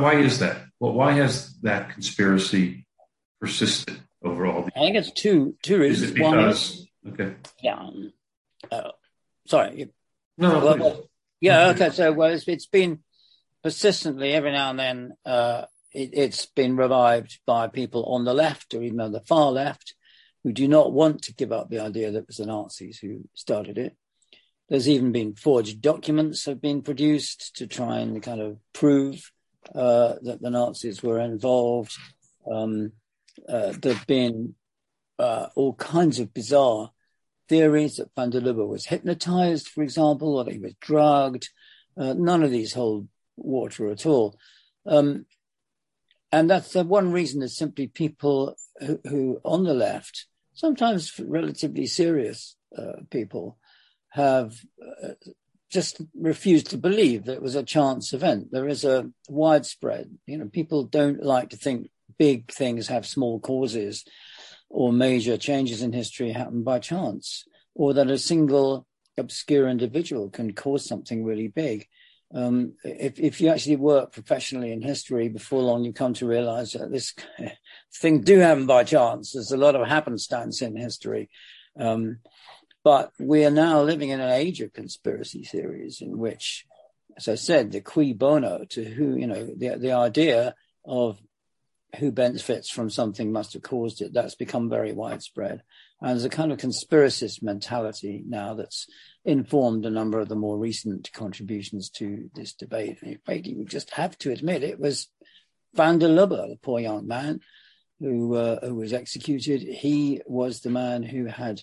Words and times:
why, 0.00 0.14
why 0.14 0.20
is 0.20 0.38
that? 0.40 0.58
Well, 0.80 0.92
why 0.92 1.12
has 1.12 1.54
that 1.62 1.90
conspiracy 1.90 2.86
persisted 3.40 4.00
over 4.22 4.46
all? 4.46 4.68
I 4.76 4.80
think 4.80 4.96
it's 4.96 5.12
two 5.12 5.56
two 5.62 5.80
reasons. 5.80 6.12
Is 6.12 6.20
One 6.20 6.38
is 6.40 6.86
okay. 7.08 7.34
Yeah. 7.62 7.88
Uh, 8.70 8.90
sorry. 9.46 9.90
No. 10.38 10.60
no 10.60 10.76
well, 10.76 11.10
yeah. 11.40 11.68
Okay. 11.68 11.90
So 11.90 12.12
well, 12.12 12.32
it's, 12.32 12.46
it's 12.48 12.66
been 12.66 13.00
persistently 13.62 14.32
every 14.32 14.52
now 14.52 14.70
and 14.70 14.78
then. 14.78 15.12
Uh, 15.24 15.64
it, 15.96 16.14
has 16.14 16.46
been 16.54 16.76
revived 16.76 17.40
by 17.46 17.68
people 17.68 18.04
on 18.04 18.24
the 18.24 18.34
left 18.34 18.74
or 18.74 18.82
even 18.82 19.00
on 19.00 19.12
the 19.12 19.20
far 19.20 19.50
left 19.50 19.94
who 20.44 20.52
do 20.52 20.68
not 20.68 20.92
want 20.92 21.22
to 21.22 21.34
give 21.34 21.52
up 21.52 21.70
the 21.70 21.80
idea 21.80 22.10
that 22.10 22.18
it 22.18 22.26
was 22.26 22.36
the 22.36 22.46
Nazis 22.46 22.98
who 22.98 23.28
started 23.34 23.78
it. 23.78 23.96
There's 24.68 24.88
even 24.88 25.12
been 25.12 25.34
forged 25.34 25.80
documents 25.80 26.44
have 26.44 26.60
been 26.60 26.82
produced 26.82 27.56
to 27.56 27.66
try 27.66 27.98
and 27.98 28.22
kind 28.22 28.40
of 28.40 28.58
prove 28.72 29.32
uh, 29.74 30.14
that 30.22 30.40
the 30.40 30.50
Nazis 30.50 31.02
were 31.02 31.20
involved. 31.20 31.96
Um, 32.50 32.92
uh, 33.48 33.72
there've 33.80 34.06
been 34.06 34.54
uh, 35.18 35.48
all 35.54 35.74
kinds 35.74 36.18
of 36.18 36.34
bizarre 36.34 36.90
theories 37.48 37.96
that 37.96 38.10
van 38.16 38.30
der 38.30 38.40
Lubbe 38.40 38.66
was 38.66 38.86
hypnotized, 38.86 39.68
for 39.68 39.82
example, 39.82 40.36
or 40.36 40.44
that 40.44 40.52
he 40.52 40.58
was 40.58 40.74
drugged. 40.80 41.48
Uh, 41.96 42.14
none 42.14 42.42
of 42.42 42.50
these 42.50 42.72
hold 42.72 43.08
water 43.36 43.90
at 43.90 44.06
all. 44.06 44.38
Um, 44.84 45.26
and 46.32 46.50
that's 46.50 46.72
the 46.72 46.84
one 46.84 47.12
reason 47.12 47.42
is 47.42 47.56
simply 47.56 47.86
people 47.86 48.56
who, 48.80 49.00
who, 49.04 49.40
on 49.44 49.64
the 49.64 49.74
left, 49.74 50.26
sometimes 50.54 51.18
relatively 51.20 51.86
serious 51.86 52.56
uh, 52.76 53.00
people, 53.10 53.58
have 54.10 54.54
uh, 55.02 55.12
just 55.70 56.00
refused 56.14 56.70
to 56.70 56.78
believe 56.78 57.24
that 57.24 57.34
it 57.34 57.42
was 57.42 57.56
a 57.56 57.62
chance 57.62 58.12
event. 58.12 58.48
There 58.52 58.68
is 58.68 58.84
a 58.84 59.10
widespread, 59.28 60.10
you 60.26 60.38
know, 60.38 60.46
people 60.46 60.84
don't 60.84 61.22
like 61.22 61.50
to 61.50 61.56
think 61.56 61.90
big 62.18 62.50
things 62.50 62.88
have 62.88 63.06
small 63.06 63.40
causes 63.40 64.04
or 64.68 64.92
major 64.92 65.36
changes 65.36 65.82
in 65.82 65.92
history 65.92 66.32
happen 66.32 66.62
by 66.62 66.78
chance, 66.78 67.44
or 67.74 67.94
that 67.94 68.10
a 68.10 68.18
single 68.18 68.86
obscure 69.16 69.68
individual 69.68 70.28
can 70.28 70.52
cause 70.52 70.84
something 70.84 71.24
really 71.24 71.48
big. 71.48 71.86
Um, 72.34 72.74
if, 72.82 73.20
if 73.20 73.40
you 73.40 73.48
actually 73.48 73.76
work 73.76 74.12
professionally 74.12 74.72
in 74.72 74.82
history, 74.82 75.28
before 75.28 75.62
long 75.62 75.84
you 75.84 75.92
come 75.92 76.14
to 76.14 76.26
realize 76.26 76.72
that 76.72 76.90
this 76.90 77.14
thing 77.94 78.22
do 78.22 78.38
happen 78.38 78.66
by 78.66 78.84
chance. 78.84 79.32
There's 79.32 79.52
a 79.52 79.56
lot 79.56 79.76
of 79.76 79.86
happenstance 79.86 80.60
in 80.60 80.76
history. 80.76 81.30
Um, 81.78 82.18
but 82.86 83.10
we 83.18 83.44
are 83.44 83.50
now 83.50 83.82
living 83.82 84.10
in 84.10 84.20
an 84.20 84.30
age 84.30 84.60
of 84.60 84.72
conspiracy 84.72 85.42
theories 85.42 86.00
in 86.00 86.18
which, 86.18 86.64
as 87.16 87.26
I 87.26 87.34
said, 87.34 87.72
the 87.72 87.80
cui 87.80 88.12
bono 88.12 88.64
to 88.70 88.84
who, 88.84 89.16
you 89.16 89.26
know, 89.26 89.44
the, 89.44 89.76
the 89.76 89.90
idea 89.90 90.54
of 90.84 91.20
who 91.96 92.12
benefits 92.12 92.70
from 92.70 92.88
something 92.88 93.32
must 93.32 93.54
have 93.54 93.62
caused 93.62 94.02
it, 94.02 94.12
that's 94.12 94.36
become 94.36 94.70
very 94.70 94.92
widespread. 94.92 95.64
And 96.00 96.10
there's 96.10 96.24
a 96.24 96.28
kind 96.28 96.52
of 96.52 96.58
conspiracist 96.58 97.42
mentality 97.42 98.22
now 98.24 98.54
that's 98.54 98.86
informed 99.24 99.84
a 99.84 99.90
number 99.90 100.20
of 100.20 100.28
the 100.28 100.36
more 100.36 100.56
recent 100.56 101.10
contributions 101.12 101.90
to 101.96 102.30
this 102.36 102.52
debate. 102.52 102.98
And 103.02 103.18
you 103.44 103.64
just 103.64 103.90
have 103.94 104.16
to 104.18 104.30
admit 104.30 104.62
it 104.62 104.78
was 104.78 105.08
van 105.74 105.98
der 105.98 106.06
Lubbe, 106.06 106.36
the 106.36 106.58
poor 106.62 106.78
young 106.78 107.08
man 107.08 107.40
who, 107.98 108.36
uh, 108.36 108.64
who 108.64 108.76
was 108.76 108.92
executed. 108.92 109.62
He 109.62 110.22
was 110.24 110.60
the 110.60 110.70
man 110.70 111.02
who 111.02 111.24
had 111.24 111.62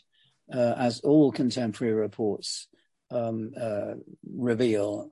uh, 0.54 0.76
as 0.78 1.00
all 1.02 1.32
contemporary 1.32 1.94
reports 1.94 2.68
um, 3.12 3.52
uh, 3.60 3.96
reveal, 4.32 5.12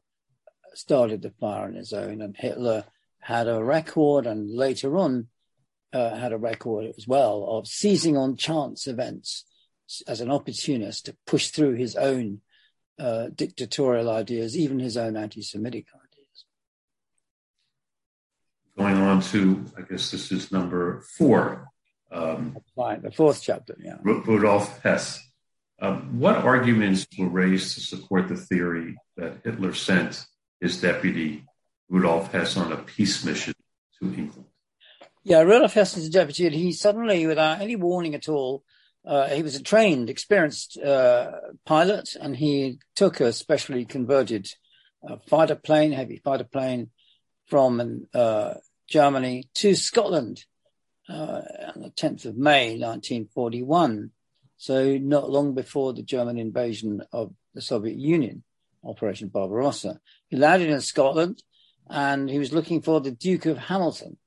started 0.73 1.21
the 1.21 1.31
fire 1.31 1.65
on 1.65 1.73
his 1.73 1.93
own. 1.93 2.21
And 2.21 2.35
Hitler 2.37 2.85
had 3.19 3.47
a 3.47 3.63
record, 3.63 4.25
and 4.27 4.49
later 4.49 4.97
on 4.97 5.27
uh, 5.93 6.15
had 6.15 6.31
a 6.31 6.37
record 6.37 6.93
as 6.97 7.07
well 7.07 7.45
of 7.49 7.67
seizing 7.67 8.17
on 8.17 8.35
chance 8.35 8.87
events 8.87 9.45
as 10.07 10.21
an 10.21 10.31
opportunist 10.31 11.05
to 11.05 11.17
push 11.25 11.49
through 11.49 11.73
his 11.73 11.95
own 11.95 12.41
uh, 12.99 13.27
dictatorial 13.33 14.09
ideas, 14.09 14.55
even 14.55 14.79
his 14.79 14.95
own 14.95 15.17
anti-Semitic 15.17 15.87
ideas. 15.93 16.45
Going 18.77 18.95
on 18.95 19.21
to, 19.21 19.65
I 19.77 19.81
guess 19.81 20.11
this 20.11 20.31
is 20.31 20.51
number 20.51 21.03
four. 21.17 21.67
Um, 22.11 22.57
Fine, 22.75 23.01
the 23.01 23.11
fourth 23.11 23.41
chapter, 23.41 23.75
yeah. 23.79 23.97
Rudolf 24.03 24.81
Hess. 24.81 25.30
Um, 25.81 26.19
what 26.19 26.35
arguments 26.35 27.07
were 27.17 27.27
raised 27.27 27.73
to 27.73 27.81
support 27.81 28.27
the 28.27 28.35
theory 28.35 28.97
that 29.17 29.41
Hitler 29.43 29.73
sent 29.73 30.23
his 30.59 30.79
deputy 30.79 31.43
Rudolf 31.89 32.31
Hess 32.31 32.55
on 32.55 32.71
a 32.71 32.77
peace 32.77 33.25
mission 33.25 33.55
to 33.99 34.13
England? 34.13 34.45
Yeah, 35.23 35.41
Rudolf 35.41 35.73
Hess 35.73 35.97
is 35.97 36.07
a 36.07 36.11
deputy, 36.11 36.45
and 36.45 36.55
he 36.55 36.71
suddenly, 36.71 37.25
without 37.25 37.61
any 37.61 37.75
warning 37.75 38.13
at 38.13 38.29
all, 38.29 38.63
uh, 39.03 39.27
he 39.29 39.41
was 39.41 39.55
a 39.55 39.63
trained, 39.63 40.11
experienced 40.11 40.77
uh, 40.77 41.31
pilot, 41.65 42.15
and 42.19 42.37
he 42.37 42.77
took 42.95 43.19
a 43.19 43.33
specially 43.33 43.83
converted 43.83 44.47
uh, 45.07 45.17
fighter 45.27 45.55
plane, 45.55 45.91
heavy 45.91 46.17
fighter 46.17 46.43
plane, 46.43 46.91
from 47.47 48.07
uh, 48.13 48.53
Germany 48.87 49.49
to 49.55 49.73
Scotland 49.73 50.45
uh, 51.09 51.41
on 51.75 51.81
the 51.81 51.89
10th 51.89 52.25
of 52.25 52.37
May, 52.37 52.77
1941. 52.77 54.11
So 54.61 54.99
not 54.99 55.31
long 55.31 55.55
before 55.55 55.91
the 55.91 56.03
German 56.03 56.37
invasion 56.37 57.01
of 57.11 57.33
the 57.55 57.63
Soviet 57.63 57.97
Union, 57.97 58.43
Operation 58.83 59.27
Barbarossa. 59.27 59.99
He 60.27 60.37
landed 60.37 60.69
in 60.69 60.81
Scotland 60.81 61.41
and 61.89 62.29
he 62.29 62.37
was 62.37 62.53
looking 62.53 62.83
for 62.83 63.01
the 63.01 63.09
Duke 63.09 63.47
of 63.47 63.57
Hamilton, 63.57 64.17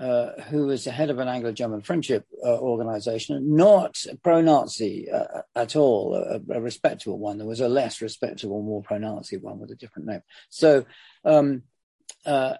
uh, 0.00 0.40
who 0.48 0.64
was 0.68 0.84
the 0.84 0.92
head 0.92 1.10
of 1.10 1.18
an 1.18 1.28
Anglo-German 1.28 1.82
friendship 1.82 2.24
uh, 2.42 2.56
organization, 2.56 3.54
not 3.54 4.02
pro-Nazi 4.22 5.10
uh, 5.10 5.42
at 5.54 5.76
all, 5.76 6.14
a, 6.14 6.40
a, 6.54 6.60
respectable 6.62 7.18
one. 7.18 7.36
There 7.36 7.46
was 7.46 7.60
a 7.60 7.68
less 7.68 8.00
respectable, 8.00 8.62
more 8.62 8.80
pro-Nazi 8.80 9.36
one 9.36 9.58
with 9.58 9.72
a 9.72 9.76
different 9.76 10.08
name. 10.08 10.22
So 10.48 10.86
um, 11.22 11.64
uh, 12.24 12.54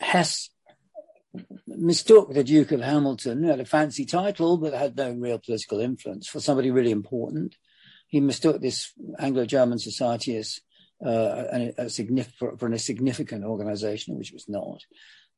Hess 0.00 0.50
mistook 1.66 2.32
the 2.32 2.44
Duke 2.44 2.72
of 2.72 2.80
Hamilton, 2.80 3.42
who 3.42 3.48
had 3.48 3.60
a 3.60 3.64
fancy 3.64 4.04
title 4.04 4.56
but 4.56 4.72
had 4.72 4.96
no 4.96 5.12
real 5.12 5.38
political 5.38 5.80
influence, 5.80 6.28
for 6.28 6.40
somebody 6.40 6.70
really 6.70 6.90
important. 6.90 7.56
He 8.08 8.20
mistook 8.20 8.60
this 8.60 8.92
Anglo-German 9.18 9.78
society 9.78 10.36
as 10.36 10.60
uh, 11.04 11.70
a, 11.78 11.90
for, 12.38 12.56
for, 12.56 12.72
a 12.72 12.78
significant 12.78 13.44
organization, 13.44 14.16
which 14.16 14.32
was 14.32 14.48
not. 14.48 14.80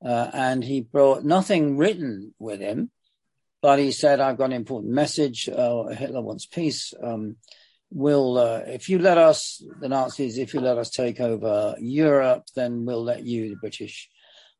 Uh, 0.04 0.31
and 0.32 0.62
he 0.62 0.81
brought 0.81 1.25
nothing 1.25 1.76
written 1.76 2.34
with 2.38 2.60
him, 2.60 2.91
but 3.60 3.78
he 3.80 3.91
said, 3.91 4.20
"I've 4.20 4.38
got 4.38 4.47
an 4.47 4.53
important 4.53 4.92
message. 4.92 5.48
Uh, 5.48 5.86
Hitler 5.86 6.22
wants 6.22 6.47
peace. 6.47 6.94
Um, 7.03 7.36
we'll, 7.91 8.38
uh, 8.38 8.62
if 8.66 8.88
you 8.88 8.98
let 8.98 9.19
us, 9.19 9.62
the 9.80 9.88
Nazis, 9.88 10.38
if 10.38 10.54
you 10.54 10.60
let 10.60 10.78
us 10.78 10.91
take 10.91 11.20
over 11.20 11.75
Europe, 11.80 12.44
then 12.54 12.84
we'll 12.84 13.03
let 13.03 13.25
you, 13.25 13.48
the 13.48 13.56
British, 13.56 14.09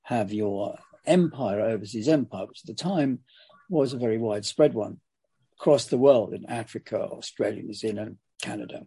have 0.03 0.33
your 0.33 0.77
empire, 1.09 1.61
overseas 1.61 2.09
empire, 2.09 2.47
which 2.47 2.61
at 2.63 2.67
the 2.67 2.75
time 2.75 3.21
was 3.69 3.93
a 3.93 3.99
very 3.99 4.19
widespread 4.19 4.75
one 4.75 5.01
across 5.59 5.87
the 5.87 5.99
world 5.99 6.33
in 6.33 6.47
Africa, 6.47 7.01
Australia, 7.01 7.63
New 7.63 7.75
Zealand, 7.75 8.19
Canada, 8.41 8.87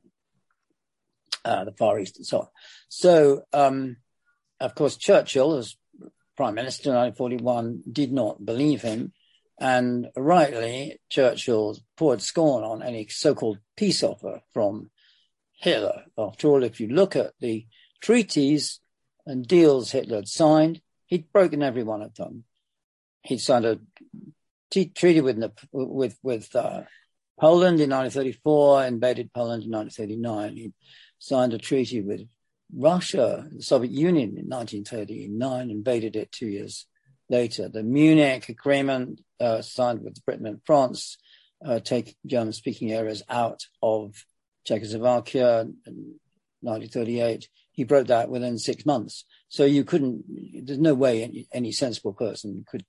uh, 1.43 1.65
the 1.65 1.73
Far 1.73 1.99
East, 1.99 2.17
and 2.17 2.25
so 2.25 2.39
on. 2.39 2.47
So, 2.87 3.41
um, 3.51 3.97
of 4.59 4.75
course, 4.75 4.95
Churchill, 4.95 5.57
as 5.57 5.75
Prime 6.37 6.55
Minister 6.55 6.89
in 6.89 6.95
1941, 6.95 7.83
did 7.91 8.11
not 8.13 8.45
believe 8.45 8.81
him. 8.81 9.11
And 9.59 10.07
rightly, 10.15 10.99
Churchill 11.09 11.77
poured 11.97 12.21
scorn 12.21 12.63
on 12.63 12.81
any 12.81 13.07
so 13.09 13.35
called 13.35 13.59
peace 13.75 14.01
offer 14.01 14.41
from 14.53 14.89
Hitler. 15.59 16.05
After 16.17 16.47
all, 16.47 16.63
if 16.63 16.79
you 16.79 16.87
look 16.87 17.15
at 17.15 17.33
the 17.39 17.67
treaties 18.01 18.79
and 19.25 19.47
deals 19.47 19.91
Hitler 19.91 20.17
had 20.17 20.27
signed, 20.27 20.81
He'd 21.11 21.31
broken 21.33 21.61
every 21.61 21.83
one 21.83 22.01
of 22.01 22.15
them. 22.15 22.45
He'd 23.23 23.39
signed 23.39 23.65
a 23.65 23.79
t- 24.71 24.85
treaty 24.95 25.19
with 25.19 25.43
with 25.73 26.17
with 26.23 26.55
uh, 26.55 26.83
Poland 27.37 27.81
in 27.81 27.89
1934, 27.89 28.85
invaded 28.85 29.33
Poland 29.33 29.63
in 29.63 29.71
1939. 29.71 30.55
He 30.55 30.73
signed 31.19 31.53
a 31.53 31.57
treaty 31.57 32.01
with 32.01 32.21
Russia, 32.73 33.45
the 33.53 33.61
Soviet 33.61 33.91
Union 33.91 34.37
in 34.37 34.47
1939, 34.47 35.69
invaded 35.69 36.15
it 36.15 36.31
two 36.31 36.47
years 36.47 36.87
later. 37.29 37.67
The 37.67 37.83
Munich 37.83 38.47
Agreement 38.47 39.19
uh, 39.37 39.61
signed 39.61 40.03
with 40.03 40.23
Britain 40.25 40.47
and 40.47 40.61
France 40.65 41.17
uh, 41.65 41.79
take 41.79 42.15
German-speaking 42.25 42.93
areas 42.93 43.21
out 43.27 43.63
of 43.83 44.25
Czechoslovakia 44.65 45.61
in 45.85 46.19
1938. 46.61 47.49
He 47.71 47.83
broke 47.83 48.07
that 48.07 48.29
within 48.29 48.57
six 48.57 48.85
months. 48.85 49.25
So 49.49 49.65
you 49.65 49.83
couldn't, 49.83 50.25
there's 50.65 50.79
no 50.79 50.93
way 50.93 51.23
any, 51.23 51.47
any 51.53 51.71
sensible 51.71 52.13
person 52.13 52.65
could 52.69 52.85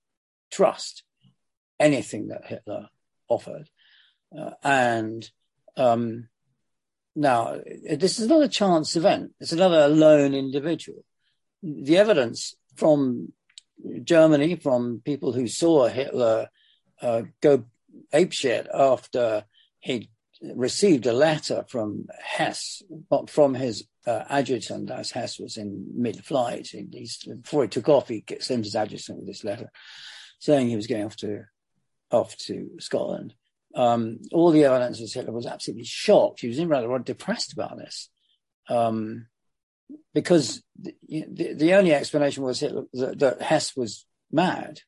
trust 0.50 1.04
anything 1.78 2.28
that 2.28 2.46
Hitler 2.46 2.88
offered. 3.28 3.68
Uh, 4.36 4.50
and 4.62 5.28
um, 5.76 6.28
now, 7.14 7.58
this 7.90 8.18
is 8.18 8.28
not 8.28 8.42
a 8.42 8.48
chance 8.48 8.96
event. 8.96 9.32
It's 9.40 9.52
another 9.52 9.88
lone 9.88 10.34
individual. 10.34 11.04
The 11.62 11.98
evidence 11.98 12.54
from 12.76 13.32
Germany 14.02 14.56
from 14.56 15.02
people 15.04 15.32
who 15.32 15.46
saw 15.46 15.88
Hitler 15.88 16.48
uh, 17.00 17.22
go 17.40 17.64
apeshit 18.12 18.66
after 18.72 19.44
he 19.80 20.10
received 20.54 21.06
a 21.06 21.12
letter 21.12 21.64
from 21.68 22.06
Hess, 22.22 22.82
from 23.28 23.54
his 23.54 23.84
uh, 24.06 24.24
adjutant, 24.28 24.90
as 24.90 25.10
Hess 25.10 25.38
was 25.38 25.56
in 25.56 25.86
mid-flight. 25.94 26.68
Before 27.42 27.62
he 27.62 27.68
took 27.68 27.88
off, 27.88 28.08
he 28.08 28.24
sent 28.40 28.64
his 28.64 28.76
adjutant 28.76 29.18
with 29.18 29.26
this 29.26 29.44
letter 29.44 29.70
saying 30.38 30.68
he 30.68 30.76
was 30.76 30.88
going 30.88 31.04
off 31.04 31.16
to 31.16 31.44
off 32.10 32.36
to 32.36 32.70
Scotland. 32.78 33.34
Um, 33.74 34.18
all 34.32 34.50
the 34.50 34.64
evidence 34.64 35.00
was 35.00 35.14
Hitler 35.14 35.32
was 35.32 35.46
absolutely 35.46 35.84
shocked. 35.84 36.40
He 36.40 36.48
was 36.48 36.58
in 36.58 36.68
rather 36.68 36.98
depressed 36.98 37.52
about 37.52 37.78
this. 37.78 38.10
Um, 38.68 39.28
because 40.14 40.62
the, 40.78 40.94
the, 41.08 41.54
the, 41.54 41.74
only 41.74 41.94
explanation 41.94 42.42
was 42.42 42.60
Hitler, 42.60 42.84
that, 42.92 43.18
that, 43.18 43.42
Hess 43.42 43.76
was 43.76 44.06
mad, 44.30 44.80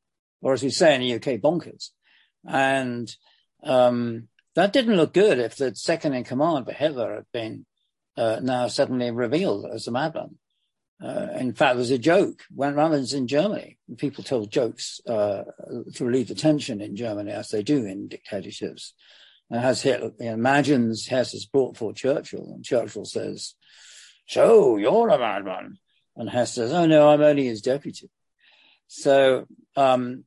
or 0.42 0.52
as 0.52 0.62
we 0.62 0.70
say 0.70 0.94
in 0.94 1.00
the 1.00 1.14
UK, 1.14 1.40
bonkers. 1.40 1.90
And 2.46 3.10
um, 3.62 4.28
that 4.54 4.72
didn't 4.72 4.96
look 4.96 5.14
good 5.14 5.38
if 5.38 5.56
the 5.56 5.74
second 5.74 6.14
in 6.14 6.24
command 6.24 6.66
for 6.66 6.72
Hitler 6.72 7.14
had 7.14 7.26
been 7.32 7.64
uh, 8.16 8.40
now 8.42 8.68
suddenly 8.68 9.10
revealed 9.10 9.66
as 9.72 9.86
a 9.86 9.90
madman. 9.90 10.38
Uh, 11.02 11.28
in 11.38 11.52
fact, 11.52 11.76
there's 11.76 11.90
a 11.90 11.98
joke 11.98 12.42
when 12.54 12.74
rather 12.74 13.00
than 13.00 13.18
in 13.18 13.26
Germany, 13.26 13.78
people 13.98 14.22
told 14.22 14.50
jokes 14.50 15.00
uh, 15.08 15.42
to 15.94 16.04
relieve 16.04 16.28
the 16.28 16.34
tension 16.34 16.80
in 16.80 16.96
Germany, 16.96 17.32
as 17.32 17.48
they 17.48 17.62
do 17.62 17.84
in 17.84 18.08
dictatorships. 18.08 18.94
And 19.50 19.64
as 19.64 19.82
Hitler 19.82 20.12
imagines 20.20 21.06
Hess 21.06 21.34
is 21.34 21.46
brought 21.46 21.76
for 21.76 21.92
Churchill, 21.92 22.52
and 22.54 22.64
Churchill 22.64 23.04
says, 23.04 23.54
"So 24.28 24.76
you're 24.76 25.08
a 25.08 25.18
madman," 25.18 25.78
and 26.16 26.30
Hess 26.30 26.54
says, 26.54 26.72
"Oh 26.72 26.86
no, 26.86 27.10
I'm 27.10 27.20
only 27.20 27.44
his 27.44 27.60
deputy." 27.60 28.08
So 28.86 29.46
um, 29.76 30.24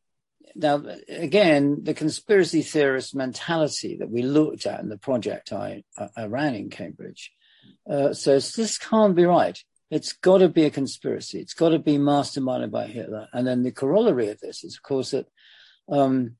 now, 0.53 0.83
again, 1.07 1.83
the 1.83 1.93
conspiracy 1.93 2.61
theorist 2.61 3.15
mentality 3.15 3.97
that 3.97 4.09
we 4.09 4.21
looked 4.21 4.65
at 4.65 4.81
in 4.81 4.89
the 4.89 4.97
project 4.97 5.53
I, 5.53 5.83
I 6.15 6.25
ran 6.25 6.55
in 6.55 6.69
Cambridge 6.69 7.31
uh, 7.89 8.13
says 8.13 8.53
this 8.53 8.77
can't 8.77 9.15
be 9.15 9.25
right. 9.25 9.57
It's 9.89 10.13
got 10.13 10.39
to 10.39 10.49
be 10.49 10.65
a 10.65 10.69
conspiracy. 10.69 11.39
It's 11.39 11.53
got 11.53 11.69
to 11.69 11.79
be 11.79 11.97
masterminded 11.97 12.71
by 12.71 12.87
Hitler. 12.87 13.27
And 13.31 13.47
then 13.47 13.63
the 13.63 13.71
corollary 13.71 14.29
of 14.29 14.39
this 14.39 14.63
is, 14.63 14.75
of 14.75 14.83
course, 14.83 15.11
that 15.11 15.27
um, 15.89 16.35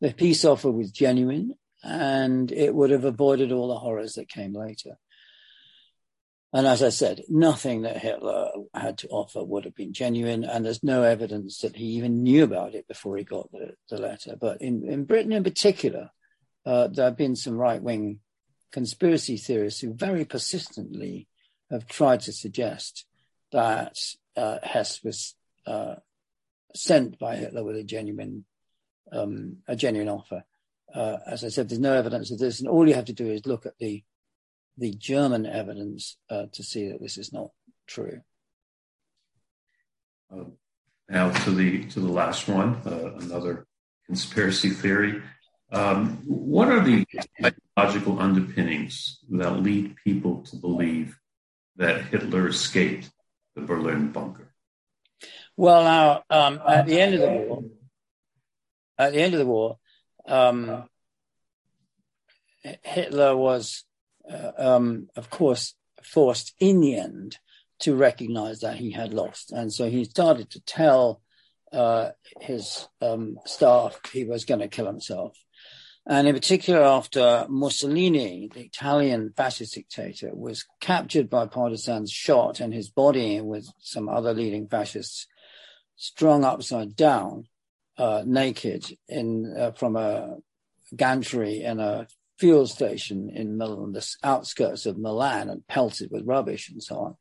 the 0.00 0.12
peace 0.12 0.44
offer 0.44 0.70
was 0.70 0.90
genuine 0.90 1.54
and 1.82 2.52
it 2.52 2.74
would 2.74 2.90
have 2.90 3.04
avoided 3.04 3.50
all 3.50 3.68
the 3.68 3.78
horrors 3.78 4.14
that 4.14 4.28
came 4.28 4.52
later. 4.52 4.98
And 6.52 6.66
as 6.66 6.82
I 6.82 6.90
said, 6.90 7.22
nothing 7.28 7.82
that 7.82 7.96
Hitler 7.96 8.50
had 8.74 8.98
to 8.98 9.08
offer 9.08 9.42
would 9.42 9.64
have 9.64 9.74
been 9.74 9.94
genuine, 9.94 10.44
and 10.44 10.64
there's 10.64 10.82
no 10.82 11.02
evidence 11.02 11.58
that 11.60 11.76
he 11.76 11.84
even 11.96 12.22
knew 12.22 12.44
about 12.44 12.74
it 12.74 12.86
before 12.86 13.16
he 13.16 13.24
got 13.24 13.50
the, 13.52 13.74
the 13.88 13.96
letter. 13.96 14.36
But 14.38 14.60
in, 14.60 14.86
in 14.86 15.04
Britain 15.04 15.32
in 15.32 15.44
particular, 15.44 16.10
uh, 16.66 16.88
there 16.88 17.06
have 17.06 17.16
been 17.16 17.36
some 17.36 17.56
right 17.56 17.82
wing 17.82 18.20
conspiracy 18.72 19.36
theorists 19.36 19.80
who 19.80 19.92
very 19.92 20.24
persistently 20.24 21.28
have 21.70 21.86
tried 21.86 22.20
to 22.20 22.32
suggest 22.32 23.06
that 23.52 23.96
uh, 24.36 24.58
Hess 24.62 25.04
was 25.04 25.34
uh, 25.66 25.96
sent 26.74 27.18
by 27.18 27.36
Hitler 27.36 27.62
with 27.62 27.76
a 27.76 27.84
genuine 27.84 28.44
um, 29.12 29.58
a 29.68 29.76
genuine 29.76 30.08
offer. 30.08 30.42
Uh, 30.92 31.18
as 31.26 31.44
I 31.44 31.48
said, 31.48 31.68
there's 31.68 31.80
no 31.80 31.92
evidence 31.92 32.30
of 32.30 32.38
this, 32.38 32.60
and 32.60 32.68
all 32.68 32.88
you 32.88 32.94
have 32.94 33.04
to 33.06 33.12
do 33.12 33.30
is 33.30 33.46
look 33.46 33.66
at 33.66 33.78
the 33.78 34.02
the 34.78 34.94
German 34.94 35.44
evidence 35.46 36.16
uh, 36.30 36.46
to 36.52 36.62
see 36.62 36.88
that 36.88 37.00
this 37.00 37.18
is 37.18 37.32
not 37.32 37.50
true. 37.86 38.22
Uh, 40.34 40.44
now 41.08 41.30
to 41.44 41.50
the 41.50 41.84
to 41.88 42.00
the 42.00 42.12
last 42.12 42.48
one, 42.48 42.76
uh, 42.86 43.12
another 43.20 43.66
conspiracy 44.06 44.70
theory. 44.70 45.22
Um, 45.72 46.18
what 46.26 46.68
are 46.68 46.84
the 46.84 47.06
psychological 47.40 48.20
underpinnings 48.20 49.18
that 49.30 49.62
lead 49.62 49.96
people 50.04 50.42
to 50.44 50.56
believe 50.56 51.18
that 51.76 52.04
Hitler 52.04 52.48
escaped 52.48 53.10
the 53.56 53.62
Berlin 53.62 54.12
bunker? 54.12 54.52
Well, 55.56 55.82
now 55.84 56.24
um, 56.28 56.60
at 56.66 56.86
the 56.86 57.00
end 57.00 57.14
of 57.14 57.20
the 57.20 57.28
war, 57.28 57.64
at 58.98 59.12
the 59.12 59.20
end 59.20 59.32
of 59.32 59.40
the 59.40 59.46
war, 59.46 59.78
um, 60.26 60.84
Hitler 62.82 63.36
was 63.36 63.84
uh, 64.30 64.52
um, 64.56 65.08
of 65.16 65.30
course, 65.30 65.74
forced 66.02 66.54
in 66.60 66.80
the 66.80 66.96
end 66.96 67.38
to 67.80 67.94
recognize 67.94 68.60
that 68.60 68.76
he 68.76 68.92
had 68.92 69.12
lost. 69.12 69.52
And 69.52 69.72
so 69.72 69.90
he 69.90 70.04
started 70.04 70.50
to 70.50 70.60
tell 70.60 71.21
uh, 71.72 72.10
his 72.40 72.88
um, 73.00 73.38
staff 73.44 73.98
he 74.12 74.24
was 74.24 74.44
going 74.44 74.60
to 74.60 74.68
kill 74.68 74.86
himself. 74.86 75.36
And 76.04 76.26
in 76.26 76.34
particular, 76.34 76.82
after 76.82 77.46
Mussolini, 77.48 78.50
the 78.52 78.62
Italian 78.62 79.32
fascist 79.36 79.74
dictator, 79.74 80.30
was 80.34 80.66
captured 80.80 81.30
by 81.30 81.46
partisans, 81.46 82.10
shot, 82.10 82.58
and 82.58 82.74
his 82.74 82.90
body, 82.90 83.40
with 83.40 83.68
some 83.78 84.08
other 84.08 84.34
leading 84.34 84.66
fascists, 84.66 85.28
strung 85.94 86.44
upside 86.44 86.96
down, 86.96 87.46
uh, 87.98 88.24
naked, 88.26 88.84
in 89.08 89.54
uh, 89.56 89.70
from 89.72 89.94
a 89.94 90.38
gantry 90.96 91.62
in 91.62 91.78
a 91.78 92.08
fuel 92.38 92.66
station 92.66 93.30
in 93.30 93.56
Milan, 93.56 93.92
the 93.92 94.16
outskirts 94.24 94.86
of 94.86 94.98
Milan, 94.98 95.48
and 95.48 95.66
pelted 95.68 96.10
with 96.10 96.26
rubbish 96.26 96.68
and 96.70 96.82
so 96.82 96.96
on. 96.96 97.16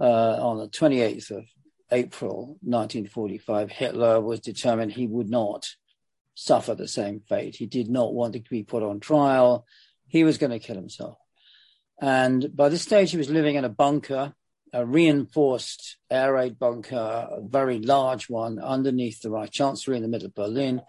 Uh, 0.00 0.38
on 0.40 0.58
the 0.58 0.68
28th 0.68 1.32
of 1.32 1.44
April 1.92 2.58
1945, 2.62 3.70
Hitler 3.70 4.20
was 4.20 4.40
determined 4.40 4.92
he 4.92 5.06
would 5.06 5.28
not 5.28 5.68
suffer 6.34 6.74
the 6.74 6.88
same 6.88 7.20
fate. 7.20 7.56
He 7.56 7.66
did 7.66 7.88
not 7.88 8.14
want 8.14 8.32
to 8.32 8.40
be 8.40 8.62
put 8.62 8.82
on 8.82 8.98
trial. 8.98 9.66
He 10.08 10.24
was 10.24 10.38
going 10.38 10.50
to 10.50 10.58
kill 10.58 10.76
himself. 10.76 11.18
And 12.00 12.56
by 12.56 12.70
this 12.70 12.82
stage, 12.82 13.10
he 13.10 13.18
was 13.18 13.30
living 13.30 13.56
in 13.56 13.64
a 13.64 13.68
bunker, 13.68 14.34
a 14.72 14.86
reinforced 14.86 15.98
air 16.10 16.32
raid 16.34 16.58
bunker, 16.58 16.96
a 17.30 17.40
very 17.42 17.78
large 17.78 18.28
one 18.28 18.58
underneath 18.58 19.20
the 19.20 19.30
Reich 19.30 19.50
Chancellery 19.50 19.98
in 19.98 20.02
the 20.02 20.08
middle 20.08 20.26
of 20.26 20.34
Berlin. 20.34 20.80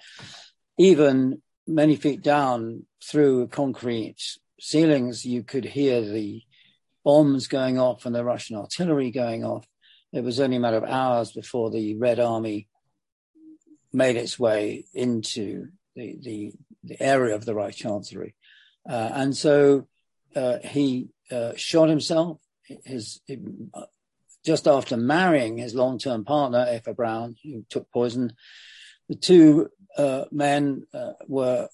Even 0.80 1.42
many 1.68 1.98
feet 1.98 2.22
down 2.22 2.86
through 3.04 3.48
concrete 3.50 4.38
ceilings, 4.60 5.26
you 5.26 5.44
could 5.44 5.66
hear 5.66 6.02
the 6.02 6.42
bombs 7.04 7.48
going 7.48 7.78
off 7.78 8.06
and 8.06 8.16
the 8.16 8.24
Russian 8.24 8.56
artillery 8.56 9.12
going 9.12 9.44
off. 9.44 9.68
It 10.14 10.24
was 10.24 10.40
only 10.40 10.58
a 10.58 10.60
matter 10.60 10.78
of 10.78 10.84
hours 10.84 11.32
before 11.32 11.72
the 11.72 11.96
Red 11.96 12.20
Army 12.20 12.68
made 13.92 14.16
its 14.16 14.38
way 14.38 14.86
into 14.94 15.70
the, 15.96 16.18
the, 16.22 16.54
the 16.84 17.02
area 17.02 17.36
of 17.36 17.46
the 17.46 17.56
Reich 17.56 17.76
Chancellery. 17.76 18.36
Uh, 18.88 19.10
and 19.14 19.36
so 19.36 19.88
uh, 20.36 20.58
he 20.64 21.10
uh, 21.32 21.54
shot 21.56 21.90
himself. 21.90 22.38
His, 22.86 23.22
just 24.46 24.68
after 24.68 24.98
marrying 24.98 25.58
his 25.58 25.74
long-term 25.74 26.26
partner, 26.26 26.68
Eva 26.72 26.94
Braun, 26.94 27.36
who 27.44 27.66
took 27.70 27.92
poison, 27.92 28.34
the 29.10 29.16
two 29.16 29.70
uh, 29.98 30.26
men 30.32 30.86
uh, 30.94 31.14
were 31.28 31.70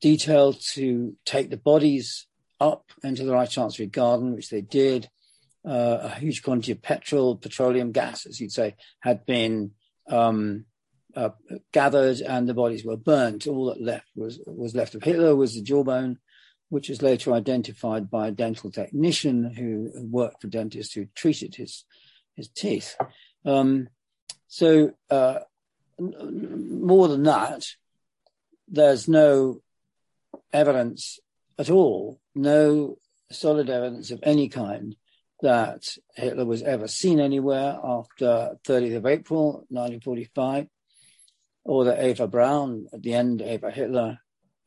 detailed 0.00 0.60
to 0.72 1.16
take 1.24 1.50
the 1.50 1.56
bodies 1.56 2.26
up 2.60 2.90
into 3.02 3.24
the 3.24 3.32
Reich 3.32 3.50
Chancellery 3.50 3.88
garden, 3.88 4.34
which 4.34 4.48
they 4.48 4.62
did. 4.62 5.10
Uh, 5.66 5.98
a 6.02 6.10
huge 6.16 6.42
quantity 6.42 6.72
of 6.72 6.82
petrol, 6.82 7.36
petroleum 7.36 7.90
gas, 7.90 8.26
as 8.26 8.38
you'd 8.38 8.52
say, 8.52 8.74
had 9.00 9.24
been 9.24 9.70
um, 10.10 10.66
uh, 11.16 11.30
gathered, 11.72 12.20
and 12.20 12.46
the 12.46 12.52
bodies 12.54 12.84
were 12.84 12.98
burnt. 12.98 13.46
All 13.46 13.66
that 13.66 13.80
left 13.80 14.08
was 14.14 14.40
was 14.46 14.74
left 14.74 14.94
of 14.94 15.02
Hitler 15.02 15.34
was 15.34 15.54
the 15.54 15.62
jawbone, 15.62 16.18
which 16.68 16.90
was 16.90 17.00
later 17.00 17.32
identified 17.32 18.10
by 18.10 18.28
a 18.28 18.32
dental 18.32 18.70
technician 18.70 19.54
who 19.54 19.90
worked 20.10 20.42
for 20.42 20.48
dentists 20.48 20.92
who 20.92 21.06
treated 21.14 21.54
his 21.54 21.84
his 22.34 22.48
teeth. 22.48 22.96
Um, 23.46 23.88
so 24.48 24.92
uh, 25.08 25.38
more 25.98 27.08
than 27.08 27.22
that, 27.22 27.64
there's 28.68 29.08
no 29.08 29.62
evidence 30.52 31.18
at 31.58 31.70
all, 31.70 32.20
no 32.34 32.98
solid 33.30 33.70
evidence 33.70 34.10
of 34.10 34.20
any 34.22 34.48
kind 34.48 34.96
that 35.44 35.84
Hitler 36.16 36.46
was 36.46 36.62
ever 36.62 36.88
seen 36.88 37.20
anywhere 37.20 37.78
after 37.84 38.56
30th 38.66 38.96
of 38.96 39.06
April 39.06 39.66
1945, 39.68 40.66
or 41.64 41.84
that 41.84 42.02
Eva 42.02 42.26
Braun, 42.26 42.86
at 42.94 43.02
the 43.02 43.12
end, 43.12 43.42
Eva 43.42 43.70
Hitler, 43.70 44.20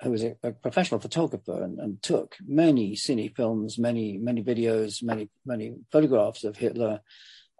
who 0.03 0.11
was 0.11 0.23
a, 0.23 0.35
a 0.43 0.51
professional 0.51 0.99
photographer 0.99 1.63
and, 1.63 1.79
and, 1.79 2.03
took 2.03 2.35
many 2.45 2.95
cine 2.95 3.35
films, 3.35 3.79
many 3.79 4.19
many 4.19 4.43
videos, 4.43 5.01
many 5.01 5.29
many 5.43 5.73
photographs 5.91 6.43
of 6.43 6.57
Hitler 6.57 7.01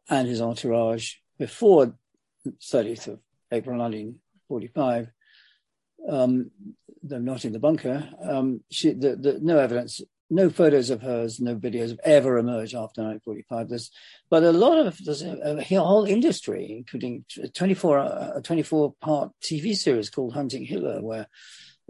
and 0.07 0.27
his 0.27 0.39
entourage 0.39 1.15
before 1.39 1.95
30th 2.47 3.07
of 3.07 3.19
April 3.51 3.79
1945, 3.79 5.07
um, 6.07 6.51
though 7.01 7.17
not 7.17 7.45
in 7.45 7.53
the 7.53 7.59
bunker, 7.59 8.07
um, 8.21 8.61
she, 8.69 8.93
the, 8.93 9.15
the, 9.15 9.39
no 9.41 9.57
evidence 9.57 10.01
no 10.29 10.49
photos 10.49 10.89
of 10.89 11.01
hers, 11.01 11.39
no 11.39 11.55
videos 11.55 11.89
have 11.89 11.99
ever 12.03 12.37
emerged 12.37 12.75
after 12.75 13.01
1945. 13.01 13.69
There's, 13.69 13.91
but 14.29 14.43
a 14.43 14.51
lot 14.51 14.85
of 14.85 14.97
there's 15.03 15.21
a, 15.21 15.57
a 15.59 15.79
whole 15.79 16.05
industry, 16.05 16.67
including 16.69 17.25
a 17.41 17.47
24 17.47 17.97
a 18.35 18.41
24 18.43 18.93
part 19.01 19.31
TV 19.41 19.75
series 19.75 20.09
called 20.09 20.33
Hunting 20.33 20.65
Hitler, 20.65 21.01
where 21.01 21.27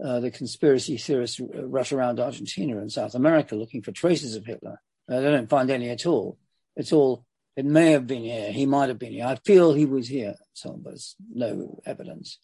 uh, 0.02 0.20
the 0.20 0.30
conspiracy 0.30 0.96
theorists 0.96 1.40
rush 1.40 1.92
around 1.92 2.20
Argentina 2.20 2.78
and 2.78 2.92
South 2.92 3.14
America 3.14 3.56
looking 3.56 3.82
for 3.82 3.92
traces 3.92 4.36
of 4.36 4.46
Hitler. 4.46 4.80
Uh, 5.10 5.20
they 5.20 5.30
don't 5.30 5.50
find 5.50 5.70
any 5.70 5.90
at 5.90 6.06
all. 6.06 6.38
It's 6.76 6.92
all 6.92 7.24
it 7.56 7.64
may 7.64 7.90
have 7.90 8.06
been 8.06 8.22
here. 8.22 8.52
He 8.52 8.66
might 8.66 8.88
have 8.88 9.00
been 9.00 9.12
here. 9.12 9.26
I 9.26 9.34
feel 9.34 9.72
he 9.72 9.84
was 9.84 10.06
here. 10.06 10.36
So 10.52 10.78
there's 10.84 11.16
no 11.28 11.80
evidence. 11.84 12.38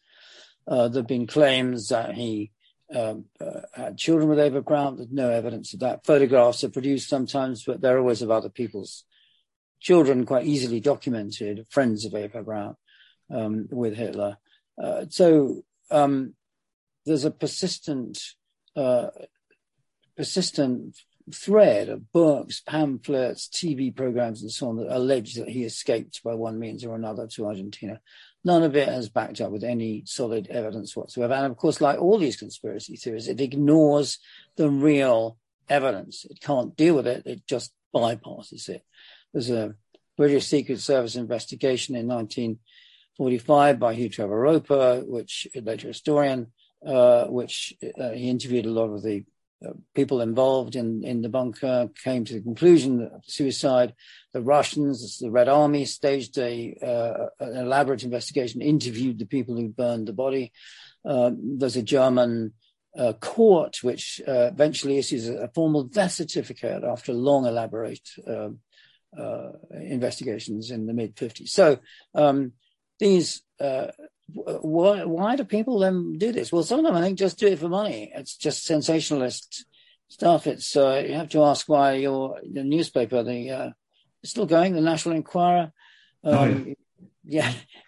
Uh, 0.67 0.89
there 0.89 1.03
have 1.03 1.07
been 1.07 1.29
claims 1.29 1.91
that 1.91 2.15
he 2.15 2.51
um, 2.93 3.27
uh, 3.41 3.61
had 3.75 3.97
children 3.97 4.29
with 4.29 4.41
Eva 4.41 4.63
Braun. 4.63 4.97
There's 4.97 5.11
no 5.11 5.31
evidence 5.31 5.75
of 5.75 5.81
that. 5.81 6.05
Photographs 6.05 6.65
are 6.65 6.71
produced 6.71 7.09
sometimes, 7.09 7.65
but 7.65 7.81
they're 7.81 7.99
always 7.99 8.23
of 8.23 8.31
other 8.31 8.49
people's 8.49 9.05
children, 9.81 10.27
quite 10.27 10.47
easily 10.47 10.81
documented, 10.81 11.67
friends 11.71 12.05
of 12.05 12.15
Eva 12.15 12.43
Braun 12.43 12.77
um, 13.31 13.69
with 13.71 13.97
Hitler. 13.97 14.39
Uh, 14.83 15.07
so 15.09 15.63
um, 15.91 16.35
there's 17.07 17.25
a 17.25 17.31
persistent, 17.31 18.21
uh, 18.77 19.09
persistent 20.17 20.97
thread 21.33 21.89
of 21.89 22.13
books, 22.13 22.61
pamphlets, 22.61 23.49
TV 23.49 23.95
programs, 23.95 24.43
and 24.43 24.51
so 24.51 24.69
on 24.69 24.77
that 24.77 24.95
allege 24.95 25.35
that 25.35 25.49
he 25.49 25.65
escaped 25.65 26.23
by 26.23 26.35
one 26.35 26.59
means 26.59 26.85
or 26.85 26.95
another 26.95 27.27
to 27.27 27.47
Argentina. 27.47 28.01
None 28.45 28.63
of 28.63 28.77
it 28.77 28.89
has 28.89 29.09
backed 29.09 29.41
up 29.41 29.51
with 29.51 29.65
any 29.65 30.03
solid 30.05 30.49
evidence 30.49 30.95
whatsoever. 30.95 31.33
And 31.33 31.47
of 31.47 31.57
course, 31.57 31.81
like 31.81 31.99
all 31.99 32.19
these 32.19 32.37
conspiracy 32.37 32.97
theories, 32.97 33.29
it 33.29 33.41
ignores 33.41 34.19
the 34.57 34.69
real 34.69 35.39
evidence. 35.69 36.27
It 36.29 36.41
can't 36.41 36.77
deal 36.77 36.95
with 36.95 37.07
it. 37.07 37.27
It 37.27 37.47
just 37.47 37.73
bypasses 37.95 38.69
it. 38.69 38.85
There's 39.33 39.51
a 39.51 39.75
British 40.17 40.47
Secret 40.47 40.81
Service 40.81 41.17
investigation 41.17 41.97
in 41.97 42.07
1945 42.07 43.79
by 43.79 43.95
Hugh 43.95 44.11
Trevor 44.11 44.39
Roper, 44.39 45.03
which 45.07 45.49
later 45.55 45.89
historian, 45.89 46.53
uh, 46.87 47.25
which 47.25 47.75
uh, 47.99 48.11
he 48.11 48.29
interviewed 48.29 48.67
a 48.67 48.71
lot 48.71 48.91
of 48.91 49.03
the 49.03 49.25
people 49.95 50.21
involved 50.21 50.77
in, 50.77 51.05
in 51.05 51.23
the 51.23 51.29
bunker 51.29 51.89
came 52.03 52.25
to 52.25 52.35
the 52.35 52.41
conclusion 52.41 52.99
that 52.99 53.23
suicide. 53.25 53.95
The 54.33 54.43
Russians, 54.43 55.19
the 55.19 55.31
Red 55.31 55.49
Army, 55.49 55.85
staged 55.85 56.39
a 56.39 56.77
uh, 56.83 57.45
an 57.45 57.57
elaborate 57.57 58.03
investigation, 58.03 58.63
interviewed 58.63 59.19
the 59.19 59.27
people 59.27 59.57
who 59.57 59.69
burned 59.69 60.09
the 60.09 60.13
body. 60.13 60.53
Uh, 61.05 61.33
there's 61.37 61.77
a 61.77 61.83
German 61.83 62.53
uh, 62.97 63.13
court 63.15 63.83
which 63.83 64.21
uh, 64.27 64.51
eventually 64.53 64.99
issues 64.99 65.29
a, 65.29 65.49
formal 65.55 65.85
death 65.85 66.13
certificate 66.13 66.85
after 66.85 67.13
long, 67.13 67.47
elaborate 67.47 68.09
um, 68.27 68.61
uh, 69.19 69.51
investigations 69.81 70.71
in 70.71 70.87
the 70.87 70.93
mid 70.93 71.17
50s. 71.17 71.49
So 71.49 71.79
um, 72.15 72.53
these 72.99 73.43
uh, 73.61 73.89
why, 74.33 75.05
why 75.05 75.37
do 75.37 75.45
people 75.45 75.79
then 75.79 76.19
do 76.19 76.33
this? 76.33 76.51
Well, 76.51 76.63
some 76.63 76.81
of 76.81 76.85
them 76.85 76.95
I 76.95 77.03
think 77.03 77.19
just 77.19 77.39
do 77.39 77.47
it 77.47 77.59
for 77.59 77.69
money. 77.69 78.13
It's 78.15 78.37
just 78.37 78.65
sensationalist 78.65 79.67
stuff. 80.09 80.47
It's 80.47 80.77
uh, 80.77 81.05
you 81.07 81.15
have 81.15 81.29
to 81.31 81.43
ask 81.45 81.69
why 81.69 81.95
your 81.95 82.41
the 82.51 82.65
newspaper, 82.65 83.23
the 83.23 83.51
uh, 83.51 83.71
still 84.25 84.47
going, 84.47 84.75
the 84.75 84.81
National 84.81 85.17
Enquirer. 85.17 85.73
Um, 86.23 86.35
oh, 86.35 86.65
yeah. 86.67 86.75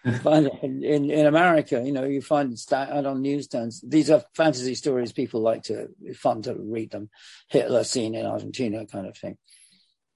yeah, 0.05 0.19
find 0.23 0.51
in, 0.63 1.11
in, 1.11 1.27
America, 1.27 1.83
you 1.85 1.93
know, 1.93 2.05
you 2.05 2.23
find 2.23 2.59
out 2.73 3.05
on 3.05 3.21
newsstands. 3.21 3.83
These 3.87 4.11
are 4.11 4.25
fantasy 4.35 4.75
stories. 4.75 5.13
People 5.13 5.43
like 5.43 5.65
to 5.65 5.89
fun 6.15 6.43
to 6.43 6.55
read 6.55 6.91
them. 6.91 7.11
Hitler 7.49 7.85
seen 7.85 8.15
in 8.15 8.25
Argentina, 8.25 8.87
kind 8.87 9.07
of 9.07 9.17
thing. 9.17 9.37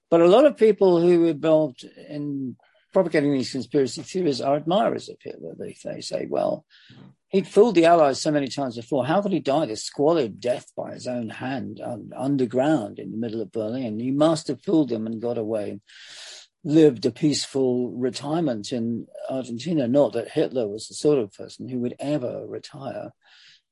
But 0.09 0.21
a 0.21 0.27
lot 0.27 0.45
of 0.45 0.57
people 0.57 0.99
who 0.99 1.21
were 1.21 1.29
involved 1.29 1.83
in 1.83 2.57
propagating 2.91 3.33
these 3.33 3.51
conspiracy 3.51 4.01
theories 4.01 4.41
are 4.41 4.55
admirers 4.55 5.09
of 5.09 5.17
Hitler. 5.21 5.53
They, 5.57 5.75
they 5.83 6.01
say, 6.01 6.27
well, 6.29 6.65
he'd 7.29 7.47
fooled 7.47 7.75
the 7.75 7.85
Allies 7.85 8.21
so 8.21 8.31
many 8.31 8.47
times 8.47 8.75
before. 8.75 9.05
How 9.05 9.21
could 9.21 9.31
he 9.31 9.39
die 9.39 9.65
this 9.65 9.83
squalid 9.83 10.39
death 10.39 10.71
by 10.75 10.93
his 10.93 11.07
own 11.07 11.29
hand 11.29 11.81
um, 11.83 12.11
underground 12.15 12.99
in 12.99 13.11
the 13.11 13.17
middle 13.17 13.41
of 13.41 13.51
Berlin? 13.51 13.99
He 13.99 14.11
must 14.11 14.47
have 14.47 14.61
fooled 14.61 14.89
them 14.89 15.07
and 15.07 15.21
got 15.21 15.37
away. 15.37 15.69
and 15.71 15.81
Lived 16.63 17.05
a 17.05 17.11
peaceful 17.11 17.91
retirement 17.91 18.71
in 18.71 19.07
Argentina. 19.29 19.87
Not 19.87 20.13
that 20.13 20.29
Hitler 20.29 20.67
was 20.67 20.87
the 20.87 20.93
sort 20.93 21.17
of 21.17 21.33
person 21.33 21.67
who 21.67 21.79
would 21.79 21.95
ever 21.99 22.45
retire. 22.47 23.11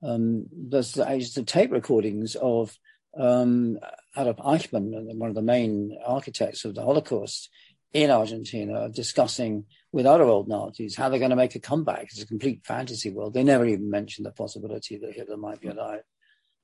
Um, 0.01 0.45
there's 0.51 0.93
the 0.93 1.43
tape 1.45 1.71
recordings 1.71 2.35
of 2.35 2.75
um, 3.17 3.77
Adolf 4.17 4.37
Eichmann, 4.37 4.91
one 5.15 5.29
of 5.29 5.35
the 5.35 5.41
main 5.41 5.97
architects 6.05 6.65
of 6.65 6.75
the 6.75 6.81
Holocaust, 6.83 7.49
in 7.93 8.11
Argentina 8.11 8.89
discussing 8.89 9.65
with 9.91 10.05
other 10.05 10.23
old 10.23 10.47
Nazis 10.47 10.95
how 10.95 11.09
they're 11.09 11.19
going 11.19 11.31
to 11.31 11.35
make 11.35 11.55
a 11.55 11.59
comeback. 11.59 12.03
It's 12.03 12.21
a 12.21 12.27
complete 12.27 12.65
fantasy 12.65 13.09
world. 13.09 13.33
They 13.33 13.43
never 13.43 13.65
even 13.65 13.89
mentioned 13.89 14.25
the 14.25 14.31
possibility 14.31 14.97
that 14.97 15.13
Hitler 15.13 15.37
might 15.37 15.61
be 15.61 15.69
alive. 15.69 16.01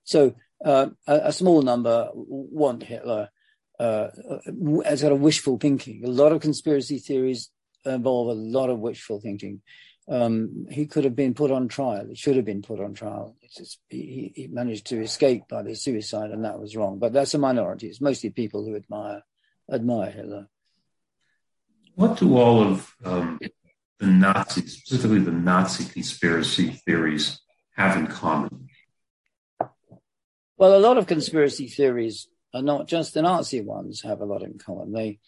So 0.04 0.36
uh, 0.64 0.88
a, 1.08 1.16
a, 1.26 1.34
small 1.34 1.64
number 1.64 2.10
want 2.14 2.84
Hitler 2.84 3.30
uh, 3.80 4.08
as 4.86 5.02
sort 5.02 5.14
of 5.14 5.20
wishful 5.20 5.58
thinking. 5.58 6.06
A 6.06 6.10
lot 6.10 6.32
of 6.32 6.42
conspiracy 6.42 7.00
theories 7.00 7.50
involve 7.84 8.30
a 8.30 8.40
lot 8.40 8.70
of 8.70 8.80
wishful 8.80 9.20
thinking. 9.20 9.62
Um, 10.08 10.68
he 10.70 10.86
could 10.86 11.04
have 11.04 11.16
been 11.16 11.34
put 11.34 11.50
on 11.50 11.68
trial. 11.68 12.06
He 12.08 12.16
should 12.16 12.36
have 12.36 12.46
been 12.46 12.62
put 12.62 12.80
on 12.80 12.94
trial. 12.94 13.36
Just, 13.58 13.80
he, 13.90 14.32
he, 14.36 14.48
managed 14.48 14.86
to 14.88 15.02
escape 15.02 15.48
by 15.50 15.64
the 15.64 15.76
suicide, 15.76 16.30
and 16.30 16.46
that 16.46 16.60
was 16.60 16.76
wrong. 16.76 17.00
But 17.00 17.14
that's 17.14 17.34
a 17.34 17.40
minority. 17.40 17.88
It's 17.88 18.02
mostly 18.02 18.30
people 18.30 18.64
who 18.64 18.76
admire 18.76 19.24
admire 19.72 20.12
Hitler. 20.12 20.48
What 21.96 22.18
do 22.18 22.38
all 22.38 22.62
of 22.62 22.94
um, 23.06 23.40
the 24.00 24.08
Nazis, 24.08 24.78
specifically 24.80 25.20
the 25.20 25.32
Nazi 25.32 25.86
conspiracy 25.86 26.70
theories, 26.86 27.40
have 27.78 27.96
in 27.98 28.08
common? 28.08 28.68
Well, 30.58 30.78
a 30.78 30.80
lot 30.80 30.98
of 30.98 31.08
conspiracy 31.08 31.68
theories 31.68 32.28
are 32.54 32.62
not 32.62 32.88
just 32.88 33.14
the 33.14 33.22
Nazi 33.22 33.62
ones 33.62 34.02
have 34.02 34.20
a 34.20 34.26
lot 34.26 34.44
in 34.44 34.58
common. 34.58 34.92
They, 34.92 35.20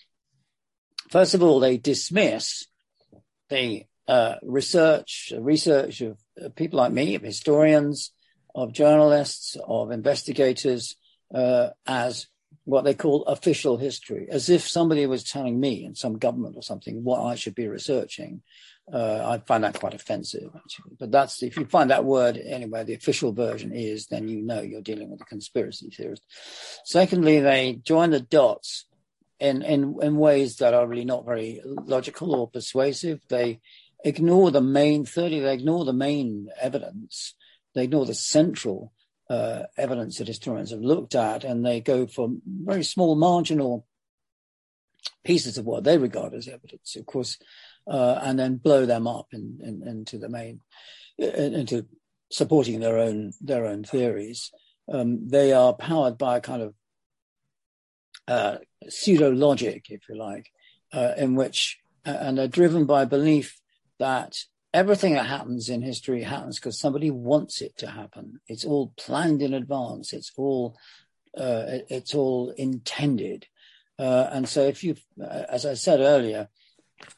first 1.09 1.33
of 1.33 1.41
all, 1.41 1.61
they 1.61 1.77
dismiss 1.77 2.67
the 3.49 3.85
uh, 4.07 4.35
research, 4.43 5.31
research 5.37 6.01
of 6.01 6.17
people 6.55 6.79
like 6.79 6.91
me, 6.91 7.15
of 7.15 7.21
historians, 7.21 8.11
of 8.53 8.73
journalists, 8.73 9.55
of 9.65 9.91
investigators, 9.91 10.97
uh, 11.33 11.69
as 11.85 12.27
what 12.67 12.83
they 12.83 12.93
call 12.93 13.23
official 13.23 13.77
history, 13.77 14.27
as 14.29 14.49
if 14.49 14.67
somebody 14.67 15.05
was 15.05 15.23
telling 15.23 15.57
me 15.57 15.85
in 15.85 15.95
some 15.95 16.17
government 16.17 16.57
or 16.57 16.61
something 16.61 17.01
what 17.01 17.23
I 17.23 17.35
should 17.35 17.55
be 17.55 17.69
researching. 17.69 18.41
Uh, 18.91 19.25
I 19.25 19.37
find 19.47 19.63
that 19.63 19.79
quite 19.79 19.93
offensive, 19.93 20.49
actually. 20.53 20.97
But 20.99 21.09
that's 21.09 21.41
if 21.41 21.55
you 21.55 21.65
find 21.65 21.91
that 21.91 22.03
word 22.03 22.35
anywhere, 22.37 22.83
the 22.83 22.93
official 22.93 23.31
version 23.31 23.71
is, 23.71 24.07
then 24.07 24.27
you 24.27 24.41
know 24.41 24.59
you're 24.59 24.81
dealing 24.81 25.09
with 25.09 25.21
a 25.21 25.25
conspiracy 25.25 25.89
theorist. 25.89 26.23
Secondly, 26.83 27.39
they 27.39 27.79
join 27.83 28.09
the 28.09 28.19
dots 28.19 28.85
in, 29.39 29.61
in, 29.61 29.95
in 30.01 30.17
ways 30.17 30.57
that 30.57 30.73
are 30.73 30.85
really 30.85 31.05
not 31.05 31.25
very 31.25 31.61
logical 31.63 32.35
or 32.35 32.49
persuasive. 32.49 33.21
They 33.29 33.61
ignore 34.03 34.51
the 34.51 34.61
main, 34.61 35.05
thirdly, 35.05 35.39
they 35.39 35.53
ignore 35.53 35.85
the 35.85 35.93
main 35.93 36.49
evidence. 36.61 37.33
They 37.75 37.85
ignore 37.85 38.05
the 38.05 38.13
central 38.13 38.91
uh, 39.29 39.63
evidence 39.77 40.17
that 40.17 40.27
historians 40.27 40.71
have 40.71 40.81
looked 40.81 41.15
at, 41.15 41.43
and 41.43 41.65
they 41.65 41.81
go 41.81 42.07
for 42.07 42.29
very 42.45 42.83
small 42.83 43.15
marginal 43.15 43.85
pieces 45.23 45.57
of 45.57 45.65
what 45.65 45.83
they 45.83 45.97
regard 45.97 46.33
as 46.33 46.47
evidence, 46.47 46.95
of 46.95 47.05
course, 47.05 47.37
uh, 47.87 48.19
and 48.23 48.39
then 48.39 48.57
blow 48.57 48.85
them 48.85 49.07
up 49.07 49.27
in, 49.33 49.59
in, 49.61 49.87
into 49.87 50.17
the 50.17 50.29
main, 50.29 50.61
into 51.17 51.85
supporting 52.31 52.79
their 52.79 52.97
own 52.97 53.31
their 53.41 53.65
own 53.65 53.83
theories. 53.83 54.51
Um, 54.91 55.27
they 55.27 55.53
are 55.53 55.73
powered 55.73 56.17
by 56.17 56.37
a 56.37 56.41
kind 56.41 56.61
of 56.61 56.73
uh, 58.27 58.57
pseudo 58.87 59.31
logic, 59.31 59.85
if 59.89 60.01
you 60.09 60.17
like, 60.17 60.49
uh, 60.93 61.13
in 61.17 61.35
which 61.35 61.79
and 62.05 62.37
they're 62.37 62.47
driven 62.47 62.85
by 62.85 63.05
belief 63.05 63.59
that 63.99 64.37
everything 64.77 65.15
that 65.15 65.25
happens 65.25 65.69
in 65.69 65.81
history 65.81 66.21
happens 66.21 66.59
because 66.59 66.79
somebody 66.79 67.09
wants 67.09 67.61
it 67.61 67.75
to 67.79 67.87
happen. 67.87 68.39
It's 68.47 68.63
all 68.63 68.93
planned 68.95 69.41
in 69.41 69.55
advance. 69.55 70.13
It's 70.13 70.31
all 70.37 70.77
uh, 71.35 71.81
it's 71.89 72.13
all 72.13 72.53
intended. 72.57 73.47
Uh, 73.97 74.29
and 74.31 74.47
so, 74.47 74.61
if 74.61 74.83
you, 74.83 74.95
uh, 75.19 75.43
as 75.49 75.65
I 75.65 75.73
said 75.73 75.99
earlier, 75.99 76.49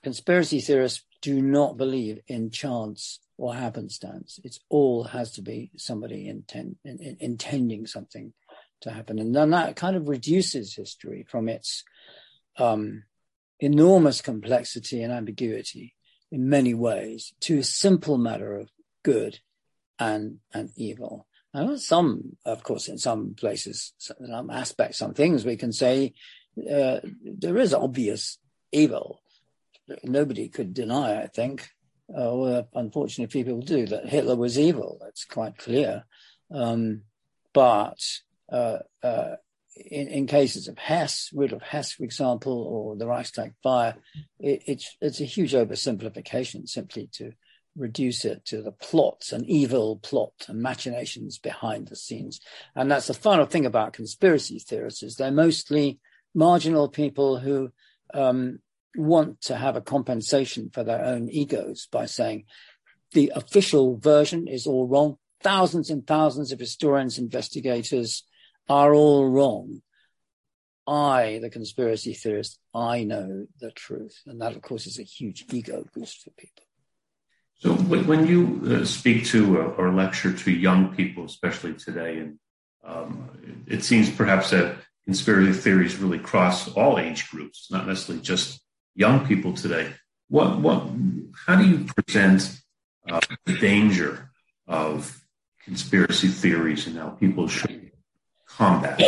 conspiracy 0.04 0.62
theorists 0.62 1.04
do 1.22 1.42
not 1.42 1.76
believe 1.76 2.20
in 2.28 2.50
chance 2.50 3.20
or 3.38 3.54
happenstance. 3.54 4.40
It 4.46 4.58
all 4.70 5.04
has 5.04 5.32
to 5.34 5.42
be 5.42 5.72
somebody 5.76 6.30
intent, 6.30 6.78
in, 6.86 7.00
in, 7.00 7.18
intending 7.20 7.88
something 7.88 8.32
to 8.82 8.92
happen, 8.92 9.20
and 9.20 9.36
then 9.36 9.50
that 9.50 9.76
kind 9.76 9.98
of 9.98 10.08
reduces 10.08 10.76
history 10.76 11.26
from 11.30 11.50
its 11.50 11.84
um, 12.58 13.04
enormous 13.60 14.22
complexity 14.22 15.04
and 15.04 15.12
ambiguity 15.12 15.96
in 16.32 16.50
many 16.50 16.74
ways 16.74 17.34
to 17.42 17.60
a 17.60 17.64
simple 17.64 18.18
matter 18.18 18.56
of 18.56 18.70
good 19.04 19.40
and, 19.98 20.38
and 20.54 20.70
evil. 20.76 21.28
And 21.54 21.80
some, 21.80 22.38
of 22.46 22.62
course, 22.64 22.88
in 22.88 22.98
some 22.98 23.34
places, 23.34 23.94
some 23.98 24.50
aspects, 24.50 25.00
some 25.00 25.14
things 25.14 25.46
we 25.46 25.58
can 25.58 25.74
say 25.74 26.14
uh, 26.72 27.00
there 27.24 27.58
is 27.58 27.74
obvious 27.74 28.38
evil. 28.72 29.22
Nobody 30.04 30.50
could 30.50 30.74
deny, 30.74 31.22
I 31.22 31.28
think, 31.28 31.70
uh, 32.10 32.34
well, 32.34 32.68
unfortunately, 32.74 33.44
people 33.44 33.62
do 33.62 33.86
that 33.88 34.10
Hitler 34.10 34.36
was 34.36 34.58
evil. 34.58 34.98
That's 35.02 35.26
quite 35.26 35.58
clear. 35.58 36.06
Um, 36.52 37.04
but 37.54 38.00
uh, 38.52 38.80
uh, 39.04 39.36
in, 39.86 40.08
in, 40.08 40.28
cases 40.28 40.68
of 40.68 40.78
Hess, 40.78 41.30
Rudolf 41.34 41.62
Hess, 41.62 41.94
for 41.94 42.04
example, 42.04 42.64
or 42.64 42.96
the 42.96 43.08
Reichstag 43.08 43.54
fire, 43.64 43.96
it, 44.40 44.64
it's 44.66 44.98
it's 45.02 45.22
a 45.22 45.26
huge 45.26 45.54
oversimplification 45.54 46.68
simply 46.68 47.10
to 47.14 47.32
reduce 47.76 48.26
it 48.26 48.46
to 48.46 48.62
the 48.62 48.72
plots 48.72 49.32
and 49.32 49.46
evil 49.48 49.98
plot 49.98 50.34
and 50.48 50.62
machinations 50.62 51.38
behind 51.38 51.88
the 51.88 51.96
scenes. 51.96 52.40
And 52.76 52.92
that's 52.92 53.08
the 53.08 53.14
final 53.14 53.46
thing 53.46 53.66
about 53.66 53.94
conspiracy 53.94 54.60
theorists 54.60 55.04
is 55.04 55.16
they're 55.16 55.32
mostly 55.32 56.00
marginal 56.36 56.90
people 56.90 57.40
who 57.40 57.72
um, 58.14 58.60
want 58.96 59.42
to 59.42 59.56
have 59.56 59.76
a 59.76 59.82
compensation 59.82 60.70
for 60.74 60.84
their 60.84 61.04
own 61.04 61.30
egos 61.30 61.88
by 61.92 62.06
saying 62.06 62.46
the 63.14 63.32
official 63.36 63.98
version 63.98 64.48
is 64.48 64.68
all 64.68 64.88
wrong. 64.88 65.18
Thousands 65.42 65.90
and 65.90 66.06
thousands 66.06 66.52
of 66.52 66.60
historians, 66.60 67.18
investigators 67.18 68.24
are 68.70 68.94
all 68.94 69.28
wrong. 69.28 69.82
I, 70.88 71.40
the 71.42 71.50
conspiracy 71.50 72.14
theorist, 72.14 72.60
I 72.74 73.04
know 73.04 73.46
the 73.60 73.72
truth. 73.72 74.22
And 74.26 74.42
that, 74.42 74.56
of 74.56 74.62
course, 74.62 74.88
is 74.88 75.00
a 75.00 75.04
huge 75.04 75.46
ego 75.52 75.86
boost 75.94 76.24
for 76.24 76.32
people. 76.32 76.64
So 77.56 77.74
when 77.74 78.26
you 78.26 78.62
uh, 78.66 78.86
speak 78.86 79.26
to 79.26 79.62
uh, 79.62 79.66
or 79.78 79.92
lecture 79.92 80.32
to 80.34 80.52
young 80.52 80.96
people, 80.96 81.26
especially 81.26 81.74
today, 81.74 82.20
and 82.20 82.40
um, 82.86 83.66
it 83.68 83.84
seems 83.84 84.10
perhaps 84.10 84.52
that 84.52 84.78
conspiracy 85.06 85.52
theories 85.52 85.98
really 85.98 86.20
cross 86.20 86.70
all 86.70 86.98
age 86.98 87.30
groups, 87.30 87.68
not 87.70 87.86
necessarily 87.86 88.24
just 88.24 88.62
young 88.96 89.28
people 89.28 89.54
today. 89.54 89.94
What, 90.30 90.60
what, 90.60 90.90
how 91.46 91.56
do 91.58 91.68
you 91.68 91.86
present 91.86 92.62
uh, 93.10 93.20
the 93.46 93.58
danger 93.58 94.32
of 94.68 95.22
conspiracy 95.64 96.30
theories 96.30 96.88
and 96.88 96.98
how 96.98 97.10
people 97.10 97.48
should 97.48 97.89
combat? 98.60 99.02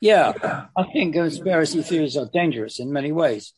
Yeah, 0.00 0.32
I 0.76 0.84
think 0.92 1.14
conspiracy 1.14 1.82
theories 1.82 2.16
are 2.16 2.28
dangerous 2.30 2.78
in 2.78 2.92
many 2.92 3.10
ways. 3.10 3.54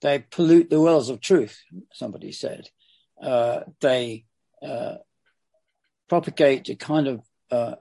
They 0.00 0.18
pollute 0.18 0.70
the 0.70 0.80
wells 0.80 1.08
of 1.08 1.20
truth, 1.20 1.60
somebody 1.92 2.32
said. 2.32 2.68
Uh, 3.22 3.60
they 3.80 4.24
uh, 4.60 4.96
propagate 6.08 6.68
a 6.68 6.74
kind 6.74 7.06
of, 7.06 7.22
uh, 7.52 7.76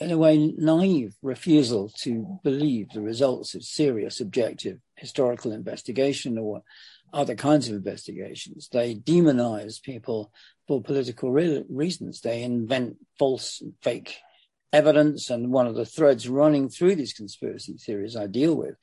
in 0.00 0.10
a 0.10 0.16
way, 0.16 0.54
naive 0.56 1.14
refusal 1.22 1.90
to 2.00 2.38
believe 2.42 2.88
the 2.88 3.02
results 3.02 3.54
of 3.54 3.62
serious, 3.62 4.20
objective 4.20 4.78
historical 4.96 5.52
investigation 5.52 6.38
or 6.38 6.62
other 7.12 7.34
kinds 7.34 7.68
of 7.68 7.74
investigations. 7.74 8.70
They 8.72 8.94
demonize 8.94 9.82
people 9.82 10.32
for 10.66 10.82
political 10.82 11.30
re- 11.30 11.64
reasons. 11.68 12.22
They 12.22 12.42
invent 12.42 12.96
false 13.18 13.60
and 13.60 13.74
fake 13.82 14.16
evidence. 14.72 15.30
And 15.30 15.52
one 15.52 15.66
of 15.66 15.74
the 15.74 15.86
threads 15.86 16.28
running 16.28 16.68
through 16.68 16.96
these 16.96 17.12
conspiracy 17.12 17.74
theories 17.74 18.16
I 18.16 18.26
deal 18.26 18.54
with 18.54 18.76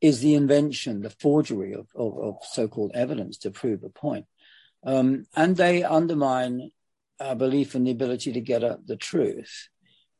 is 0.00 0.20
the 0.20 0.34
invention, 0.34 1.02
the 1.02 1.10
forgery 1.10 1.74
of, 1.74 1.86
of, 1.94 2.18
of 2.18 2.36
so-called 2.42 2.92
evidence 2.94 3.38
to 3.38 3.50
prove 3.50 3.84
a 3.84 3.88
point. 3.88 4.26
Um, 4.84 5.26
and 5.36 5.56
they 5.56 5.84
undermine 5.84 6.70
our 7.20 7.36
belief 7.36 7.74
in 7.74 7.84
the 7.84 7.92
ability 7.92 8.32
to 8.32 8.40
get 8.40 8.64
at 8.64 8.86
the 8.86 8.96
truth. 8.96 9.68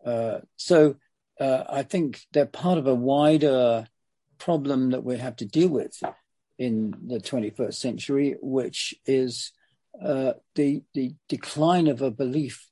Uh, 0.05 0.41
so 0.57 0.97
uh, 1.41 1.65
I 1.69 1.83
think 1.83 2.21
they're 2.33 2.47
part 2.47 2.79
of 2.79 2.87
a 2.87 2.95
wider 2.95 3.89
problem 4.39 4.91
that 4.91 5.05
we 5.05 5.19
have 5.19 5.37
to 5.37 5.47
deal 5.47 5.69
with 5.69 6.01
in 6.59 6.95
the 7.07 7.19
21st 7.19 7.75
century, 7.75 8.37
which 8.41 8.95
is 9.07 9.53
uh, 10.01 10.33
the 10.55 10.83
the 10.95 11.15
decline 11.29 11.87
of 11.87 12.01
a 12.01 12.11
belief 12.11 12.69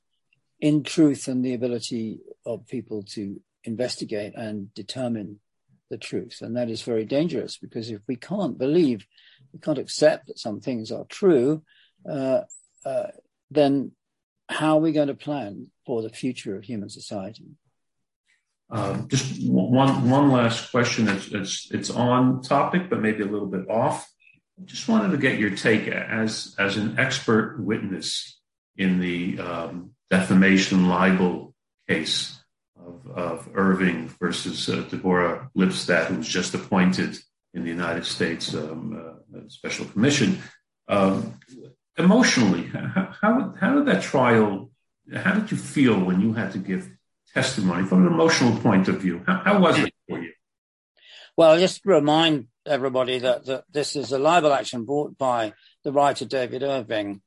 in 0.61 0.83
truth 0.83 1.27
and 1.27 1.43
the 1.43 1.55
ability 1.55 2.19
of 2.45 2.67
people 2.67 3.03
to 3.03 3.41
investigate 3.63 4.33
and 4.35 4.73
determine 4.73 5.39
the 5.89 5.97
truth. 5.97 6.37
And 6.41 6.55
that 6.55 6.69
is 6.69 6.83
very 6.83 7.03
dangerous 7.03 7.57
because 7.57 7.89
if 7.89 8.01
we 8.07 8.15
can't 8.15 8.57
believe, 8.57 9.05
we 9.51 9.59
can't 9.59 9.77
accept 9.77 10.27
that 10.27 10.39
some 10.39 10.61
things 10.61 10.91
are 10.91 11.05
true, 11.05 11.63
uh, 12.09 12.41
uh, 12.85 13.07
then 13.49 13.91
how 14.47 14.77
are 14.77 14.81
we 14.81 14.91
going 14.91 15.07
to 15.07 15.13
plan 15.13 15.67
for 15.85 16.01
the 16.01 16.09
future 16.09 16.55
of 16.55 16.63
human 16.63 16.89
society? 16.89 17.45
Um, 18.69 19.09
just 19.09 19.49
one 19.49 20.09
one 20.09 20.31
last 20.31 20.71
question. 20.71 21.09
It's, 21.09 21.27
it's 21.27 21.71
it's 21.71 21.89
on 21.89 22.41
topic, 22.41 22.89
but 22.89 23.01
maybe 23.01 23.21
a 23.21 23.25
little 23.25 23.47
bit 23.47 23.69
off. 23.69 24.09
Just 24.63 24.87
wanted 24.87 25.11
to 25.11 25.17
get 25.17 25.39
your 25.39 25.49
take 25.49 25.89
as 25.89 26.55
as 26.57 26.77
an 26.77 26.97
expert 26.97 27.59
witness 27.59 28.39
in 28.77 28.99
the 28.99 29.39
um, 29.39 29.91
defamation 30.11 30.89
libel 30.89 31.55
case 31.87 32.37
of, 32.77 33.07
of 33.15 33.49
Irving 33.55 34.09
versus 34.19 34.69
uh, 34.69 34.85
Deborah 34.89 35.49
Lipstadt, 35.57 36.07
who 36.07 36.17
was 36.17 36.27
just 36.27 36.53
appointed 36.53 37.17
in 37.53 37.63
the 37.63 37.69
United 37.69 38.05
States 38.05 38.53
um, 38.53 39.15
uh, 39.33 39.39
Special 39.47 39.85
Commission. 39.85 40.39
Um, 40.87 41.39
emotionally, 41.97 42.63
how, 43.21 43.53
how 43.59 43.75
did 43.75 43.85
that 43.85 44.03
trial? 44.03 44.69
How 45.15 45.33
did 45.33 45.49
you 45.49 45.57
feel 45.57 45.97
when 45.99 46.21
you 46.21 46.33
had 46.33 46.51
to 46.51 46.59
give 46.59 46.89
testimony 47.33 47.87
from 47.87 48.05
an 48.05 48.13
emotional 48.13 48.59
point 48.59 48.89
of 48.89 49.01
view? 49.01 49.23
How, 49.25 49.41
how 49.45 49.59
was 49.59 49.79
it 49.79 49.93
for 50.07 50.21
you? 50.21 50.33
Well, 51.37 51.57
just 51.57 51.85
remind 51.85 52.47
everybody 52.65 53.19
that, 53.19 53.45
that 53.45 53.63
this 53.71 53.95
is 53.95 54.11
a 54.11 54.19
libel 54.19 54.51
action 54.51 54.83
brought 54.83 55.17
by 55.17 55.53
the 55.83 55.91
writer 55.91 56.25
David 56.25 56.63
Irving 56.63 57.21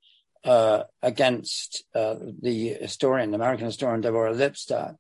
uh, 0.45 0.85
against 1.03 1.85
uh, 1.95 2.17
the 2.43 2.69
historian, 2.81 3.35
American 3.35 3.67
historian 3.67 4.01
Deborah 4.01 4.35
Lipstadt. 4.35 4.97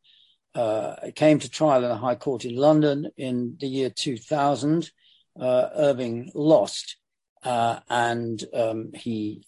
Uh, 0.54 1.10
came 1.16 1.40
to 1.40 1.50
trial 1.50 1.82
in 1.82 1.88
the 1.88 1.96
High 1.96 2.14
Court 2.14 2.44
in 2.44 2.54
London 2.54 3.10
in 3.16 3.56
the 3.58 3.66
year 3.66 3.90
2000. 3.90 4.90
Uh, 5.38 5.68
Irving 5.74 6.30
lost, 6.32 6.96
uh, 7.42 7.80
and 7.90 8.44
um, 8.54 8.92
he 8.94 9.44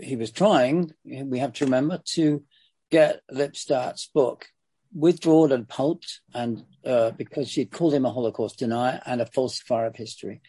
he 0.00 0.16
was 0.16 0.32
trying. 0.32 0.90
We 1.04 1.38
have 1.38 1.52
to 1.54 1.66
remember 1.66 2.00
to 2.14 2.42
get 2.90 3.22
Lipstadt's 3.30 4.10
book 4.12 4.48
withdrawn 4.92 5.52
and 5.52 5.68
pulped, 5.68 6.20
and 6.34 6.64
uh, 6.84 7.12
because 7.12 7.48
she'd 7.48 7.70
called 7.70 7.94
him 7.94 8.04
a 8.04 8.12
Holocaust 8.12 8.58
denier 8.58 9.00
and 9.06 9.20
a 9.20 9.26
falsifier 9.26 9.86
of 9.86 9.96
history. 9.96 10.40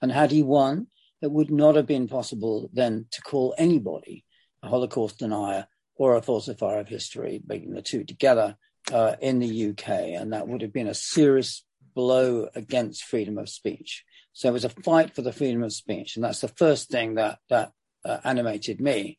And 0.00 0.10
had 0.10 0.30
he 0.30 0.42
won, 0.42 0.86
it 1.22 1.30
would 1.30 1.50
not 1.50 1.76
have 1.76 1.86
been 1.86 2.08
possible 2.08 2.70
then 2.72 3.06
to 3.12 3.22
call 3.22 3.54
anybody 3.58 4.24
a 4.62 4.68
Holocaust 4.68 5.18
denier 5.18 5.66
or 5.96 6.16
a 6.16 6.22
falsifier 6.22 6.80
of 6.80 6.88
history, 6.88 7.40
bringing 7.44 7.72
the 7.72 7.82
two 7.82 8.04
together 8.04 8.56
uh, 8.92 9.16
in 9.20 9.38
the 9.38 9.70
UK. 9.70 9.88
And 9.88 10.32
that 10.32 10.48
would 10.48 10.62
have 10.62 10.72
been 10.72 10.86
a 10.86 10.94
serious 10.94 11.64
blow 11.94 12.48
against 12.54 13.04
freedom 13.04 13.36
of 13.38 13.48
speech. 13.48 14.04
So 14.32 14.48
it 14.48 14.52
was 14.52 14.64
a 14.64 14.70
fight 14.70 15.14
for 15.14 15.22
the 15.22 15.32
freedom 15.32 15.62
of 15.62 15.72
speech. 15.72 16.16
And 16.16 16.24
that's 16.24 16.40
the 16.40 16.48
first 16.48 16.90
thing 16.90 17.16
that, 17.16 17.38
that 17.50 17.72
uh, 18.04 18.18
animated 18.24 18.80
me. 18.80 19.18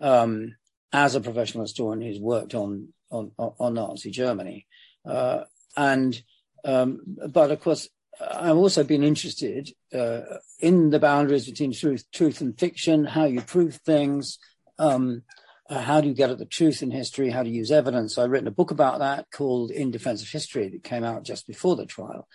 Um, 0.00 0.56
as 0.94 1.16
a 1.16 1.20
professional 1.20 1.64
historian 1.64 2.00
who's 2.00 2.20
worked 2.20 2.54
on 2.54 2.88
on, 3.10 3.32
on 3.36 3.74
Nazi 3.74 4.10
Germany, 4.10 4.66
uh, 5.04 5.44
and 5.76 6.20
um, 6.64 7.00
but 7.30 7.50
of 7.50 7.60
course 7.60 7.88
I've 8.20 8.56
also 8.56 8.84
been 8.84 9.02
interested 9.02 9.70
uh, 9.92 10.20
in 10.60 10.90
the 10.90 10.98
boundaries 10.98 11.46
between 11.46 11.72
truth, 11.72 12.04
truth 12.12 12.40
and 12.40 12.58
fiction, 12.58 13.04
how 13.04 13.24
you 13.24 13.40
prove 13.40 13.76
things, 13.76 14.38
um, 14.78 15.22
uh, 15.68 15.80
how 15.80 16.00
do 16.00 16.08
you 16.08 16.14
get 16.14 16.30
at 16.30 16.38
the 16.38 16.44
truth 16.44 16.82
in 16.82 16.90
history, 16.90 17.30
how 17.30 17.42
to 17.42 17.48
use 17.48 17.70
evidence. 17.70 18.18
I've 18.18 18.30
written 18.30 18.48
a 18.48 18.52
book 18.52 18.70
about 18.70 19.00
that 19.00 19.30
called 19.30 19.70
In 19.70 19.90
Defense 19.90 20.22
of 20.22 20.28
History 20.28 20.68
that 20.68 20.84
came 20.84 21.04
out 21.04 21.24
just 21.24 21.46
before 21.46 21.76
the 21.76 21.86
trial, 21.86 22.28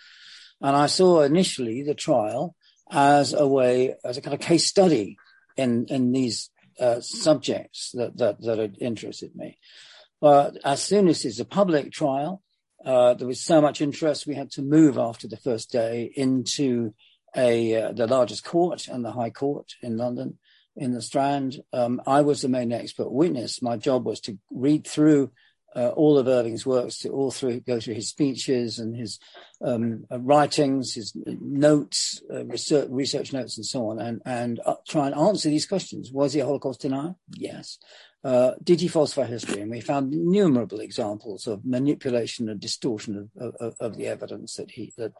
and 0.60 0.76
I 0.76 0.86
saw 0.86 1.22
initially 1.22 1.82
the 1.82 1.94
trial 1.94 2.54
as 2.90 3.32
a 3.32 3.46
way, 3.46 3.94
as 4.04 4.16
a 4.16 4.20
kind 4.20 4.34
of 4.34 4.40
case 4.40 4.66
study 4.66 5.16
in 5.56 5.86
in 5.86 6.12
these 6.12 6.50
uh, 6.80 7.00
subjects 7.00 7.90
that, 7.92 8.16
that, 8.16 8.40
that 8.42 8.58
had 8.58 8.76
interested 8.80 9.34
me. 9.36 9.58
But 10.20 10.58
as 10.64 10.82
soon 10.82 11.08
as 11.08 11.24
it's 11.24 11.38
a 11.38 11.44
public 11.44 11.92
trial, 11.92 12.42
uh, 12.84 13.14
there 13.14 13.26
was 13.26 13.40
so 13.40 13.60
much 13.60 13.80
interest, 13.80 14.26
we 14.26 14.34
had 14.34 14.50
to 14.52 14.62
move 14.62 14.98
after 14.98 15.28
the 15.28 15.36
first 15.36 15.70
day 15.70 16.10
into 16.14 16.94
a 17.36 17.74
uh, 17.74 17.92
the 17.92 18.06
largest 18.06 18.44
court 18.44 18.88
and 18.88 19.04
the 19.04 19.12
High 19.12 19.30
Court 19.30 19.74
in 19.82 19.96
London, 19.96 20.38
in 20.76 20.92
the 20.92 21.02
Strand. 21.02 21.62
Um, 21.72 22.00
I 22.06 22.22
was 22.22 22.42
the 22.42 22.48
main 22.48 22.72
expert 22.72 23.10
witness. 23.10 23.62
My 23.62 23.76
job 23.76 24.04
was 24.04 24.20
to 24.22 24.38
read 24.50 24.86
through 24.86 25.30
uh, 25.76 25.88
all 25.88 26.18
of 26.18 26.26
Irving's 26.26 26.66
works, 26.66 26.98
to 26.98 27.10
all 27.10 27.30
through 27.30 27.60
go 27.60 27.78
through 27.78 27.94
his 27.94 28.08
speeches 28.08 28.78
and 28.78 28.96
his 28.96 29.18
um, 29.64 30.04
uh, 30.10 30.18
writings, 30.18 30.94
his 30.94 31.12
notes, 31.26 32.20
uh, 32.32 32.44
research, 32.46 32.88
research 32.90 33.32
notes, 33.32 33.56
and 33.56 33.66
so 33.66 33.88
on, 33.88 34.00
and 34.00 34.20
and 34.24 34.60
uh, 34.66 34.74
try 34.88 35.06
and 35.06 35.14
answer 35.14 35.48
these 35.48 35.66
questions. 35.66 36.10
Was 36.12 36.32
he 36.32 36.40
a 36.40 36.44
Holocaust 36.44 36.80
denier? 36.80 37.14
Yes. 37.36 37.78
Uh, 38.22 38.52
did 38.62 38.80
he 38.80 38.88
falsify 38.88 39.24
history? 39.26 39.62
And 39.62 39.70
we 39.70 39.80
found 39.80 40.12
innumerable 40.12 40.80
examples 40.80 41.46
of 41.46 41.64
manipulation 41.64 42.48
and 42.48 42.60
distortion 42.60 43.30
of, 43.38 43.54
of, 43.60 43.74
of 43.80 43.96
the 43.96 44.06
evidence 44.06 44.56
that 44.56 44.72
he 44.72 44.92
that 44.98 45.12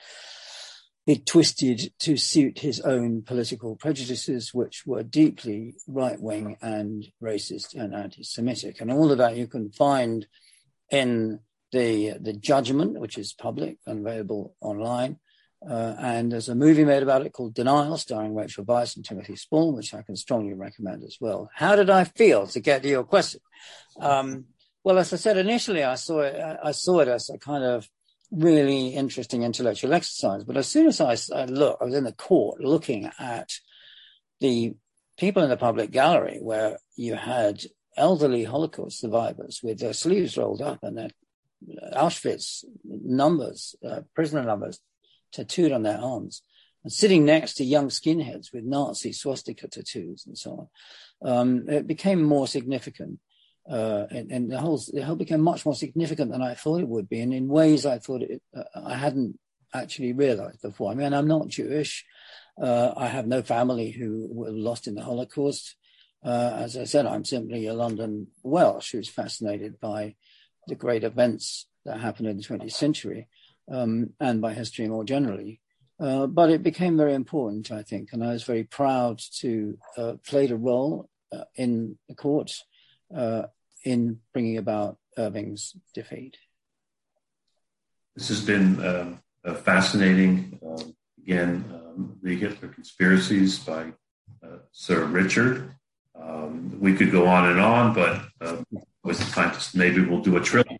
it 1.06 1.24
twisted 1.24 1.92
to 2.00 2.16
suit 2.16 2.58
his 2.58 2.80
own 2.80 3.22
political 3.22 3.74
prejudices, 3.74 4.52
which 4.52 4.84
were 4.86 5.02
deeply 5.02 5.74
right 5.88 6.20
wing 6.20 6.56
and 6.60 7.06
racist 7.22 7.74
and 7.74 7.94
anti 7.94 8.22
Semitic. 8.22 8.80
And 8.80 8.92
all 8.92 9.10
of 9.10 9.18
that 9.18 9.36
you 9.36 9.46
can 9.46 9.72
find 9.72 10.26
in 10.90 11.40
the, 11.72 12.18
the 12.20 12.34
judgment, 12.34 13.00
which 13.00 13.16
is 13.16 13.32
public 13.32 13.78
and 13.86 14.06
available 14.06 14.54
online. 14.60 15.18
Uh, 15.68 15.94
and 15.98 16.32
there's 16.32 16.48
a 16.48 16.54
movie 16.54 16.84
made 16.84 17.02
about 17.02 17.24
it 17.24 17.32
called 17.32 17.54
Denial, 17.54 17.98
starring 17.98 18.34
Rachel 18.34 18.64
Weisz 18.64 18.96
and 18.96 19.04
Timothy 19.04 19.36
Spall, 19.36 19.74
which 19.74 19.92
I 19.92 20.02
can 20.02 20.16
strongly 20.16 20.54
recommend 20.54 21.04
as 21.04 21.18
well. 21.20 21.50
How 21.54 21.76
did 21.76 21.90
I 21.90 22.04
feel 22.04 22.46
to 22.48 22.60
get 22.60 22.82
to 22.82 22.88
your 22.88 23.04
question? 23.04 23.40
Um, 23.98 24.46
well, 24.82 24.98
as 24.98 25.12
I 25.12 25.16
said 25.16 25.36
initially, 25.36 25.84
I 25.84 25.96
saw 25.96 26.20
it. 26.20 26.40
I 26.64 26.72
saw 26.72 27.00
it 27.00 27.08
as 27.08 27.28
a 27.28 27.36
kind 27.36 27.62
of 27.62 27.86
really 28.30 28.88
interesting 28.88 29.42
intellectual 29.42 29.92
exercise. 29.92 30.44
But 30.44 30.56
as 30.56 30.68
soon 30.68 30.86
as 30.86 31.00
I, 31.00 31.16
I 31.34 31.44
look, 31.44 31.78
I 31.80 31.84
was 31.84 31.94
in 31.94 32.04
the 32.04 32.12
court 32.12 32.60
looking 32.60 33.10
at 33.18 33.50
the 34.40 34.74
people 35.18 35.42
in 35.42 35.50
the 35.50 35.56
public 35.56 35.90
gallery 35.90 36.38
where 36.40 36.78
you 36.96 37.16
had 37.16 37.62
elderly 37.96 38.44
Holocaust 38.44 39.00
survivors 39.00 39.60
with 39.62 39.78
their 39.80 39.92
sleeves 39.92 40.38
rolled 40.38 40.62
up 40.62 40.78
and 40.82 40.96
their 40.96 41.10
Auschwitz 41.92 42.64
numbers, 42.84 43.74
uh, 43.86 44.00
prisoner 44.14 44.42
numbers 44.42 44.80
tattooed 45.32 45.72
on 45.72 45.82
their 45.82 45.98
arms, 45.98 46.42
and 46.84 46.92
sitting 46.92 47.24
next 47.24 47.54
to 47.54 47.64
young 47.64 47.88
skinheads 47.88 48.52
with 48.52 48.64
Nazi 48.64 49.12
swastika 49.12 49.68
tattoos 49.68 50.24
and 50.26 50.36
so 50.36 50.68
on. 51.22 51.30
Um, 51.30 51.68
it 51.68 51.86
became 51.86 52.22
more 52.22 52.46
significant 52.46 53.20
uh, 53.68 54.06
and, 54.10 54.32
and, 54.32 54.50
the 54.50 54.58
whole 54.58 54.82
the 54.92 55.02
whole 55.02 55.16
became 55.16 55.40
much 55.40 55.64
more 55.64 55.74
significant 55.74 56.32
than 56.32 56.42
I 56.42 56.54
thought 56.54 56.80
it 56.80 56.88
would 56.88 57.08
be, 57.08 57.20
and 57.20 57.32
in 57.32 57.46
ways 57.46 57.86
I 57.86 57.98
thought 57.98 58.22
it, 58.22 58.42
uh, 58.56 58.64
I 58.74 58.94
hadn't 58.94 59.38
actually 59.72 60.12
realized 60.12 60.62
before. 60.62 60.90
I 60.90 60.94
mean, 60.94 61.12
I'm 61.12 61.28
not 61.28 61.48
Jewish. 61.48 62.04
Uh, 62.60 62.92
I 62.96 63.06
have 63.06 63.26
no 63.26 63.42
family 63.42 63.90
who 63.90 64.28
were 64.30 64.50
lost 64.50 64.88
in 64.88 64.94
the 64.94 65.04
Holocaust. 65.04 65.76
Uh, 66.24 66.52
as 66.56 66.76
I 66.76 66.84
said, 66.84 67.06
I'm 67.06 67.24
simply 67.24 67.66
a 67.66 67.74
London 67.74 68.28
Welsh 68.42 68.92
who's 68.92 69.08
fascinated 69.08 69.78
by 69.78 70.16
the 70.66 70.74
great 70.74 71.04
events 71.04 71.66
that 71.84 72.00
happened 72.00 72.28
in 72.28 72.38
the 72.38 72.42
20th 72.42 72.72
century 72.72 73.28
um, 73.70 74.10
and 74.20 74.40
by 74.40 74.52
history 74.52 74.86
more 74.88 75.04
generally. 75.04 75.60
Uh, 75.98 76.26
but 76.26 76.50
it 76.50 76.62
became 76.62 76.96
very 76.96 77.14
important, 77.14 77.70
I 77.70 77.82
think, 77.82 78.12
and 78.12 78.24
I 78.24 78.32
was 78.32 78.44
very 78.44 78.64
proud 78.64 79.20
to 79.40 79.76
uh, 79.98 80.14
played 80.26 80.50
a 80.50 80.56
role 80.56 81.10
in 81.54 81.98
the 82.08 82.14
court 82.14 82.52
uh, 83.14 83.44
in 83.84 84.20
bringing 84.32 84.56
about 84.56 84.98
Irving's 85.16 85.76
defeat. 85.94 86.36
This 88.16 88.28
has 88.28 88.44
been 88.44 88.80
uh, 88.80 89.54
fascinating. 89.54 90.58
Uh, 90.64 90.82
again, 91.22 91.64
um, 91.72 92.18
the 92.22 92.36
Hitler 92.36 92.68
conspiracies 92.68 93.58
by 93.58 93.92
uh, 94.42 94.58
Sir 94.72 95.04
Richard. 95.04 95.74
Um, 96.20 96.78
we 96.80 96.94
could 96.94 97.12
go 97.12 97.26
on 97.26 97.50
and 97.50 97.60
on, 97.60 97.94
but 97.94 98.22
uh, 98.40 98.62
was 99.02 99.18
the 99.18 99.30
time 99.32 99.52
to 99.52 99.78
maybe 99.78 100.04
we'll 100.04 100.20
do 100.20 100.36
a 100.36 100.40
trilogy 100.40 100.79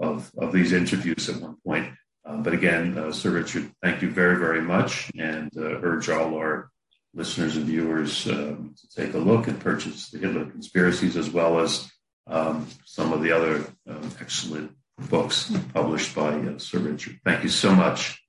of, 0.00 0.30
of 0.36 0.52
these 0.52 0.72
interviews 0.72 1.28
at 1.28 1.40
one 1.40 1.56
point. 1.66 1.92
Um, 2.24 2.42
but 2.42 2.52
again, 2.52 2.98
uh, 2.98 3.12
Sir 3.12 3.30
Richard, 3.30 3.72
thank 3.82 4.02
you 4.02 4.10
very, 4.10 4.36
very 4.36 4.60
much, 4.60 5.10
and 5.18 5.50
uh, 5.56 5.80
urge 5.82 6.08
all 6.10 6.36
our 6.36 6.70
listeners 7.14 7.56
and 7.56 7.66
viewers 7.66 8.26
um, 8.28 8.74
to 8.76 9.02
take 9.02 9.14
a 9.14 9.18
look 9.18 9.48
and 9.48 9.58
purchase 9.58 10.10
the 10.10 10.18
Hitler 10.18 10.44
Conspiracies 10.44 11.16
as 11.16 11.30
well 11.30 11.58
as 11.58 11.90
um, 12.26 12.66
some 12.84 13.12
of 13.12 13.22
the 13.22 13.32
other 13.32 13.64
um, 13.88 14.10
excellent 14.20 14.72
books 15.08 15.52
published 15.72 16.14
by 16.14 16.34
uh, 16.34 16.58
Sir 16.58 16.78
Richard. 16.78 17.18
Thank 17.24 17.42
you 17.42 17.48
so 17.48 17.74
much. 17.74 18.22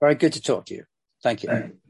Very 0.00 0.14
good 0.14 0.34
to 0.34 0.42
talk 0.42 0.66
to 0.66 0.74
you. 0.74 0.84
Thank 1.22 1.42
you. 1.42 1.48
Thank 1.48 1.72
you. 1.72 1.87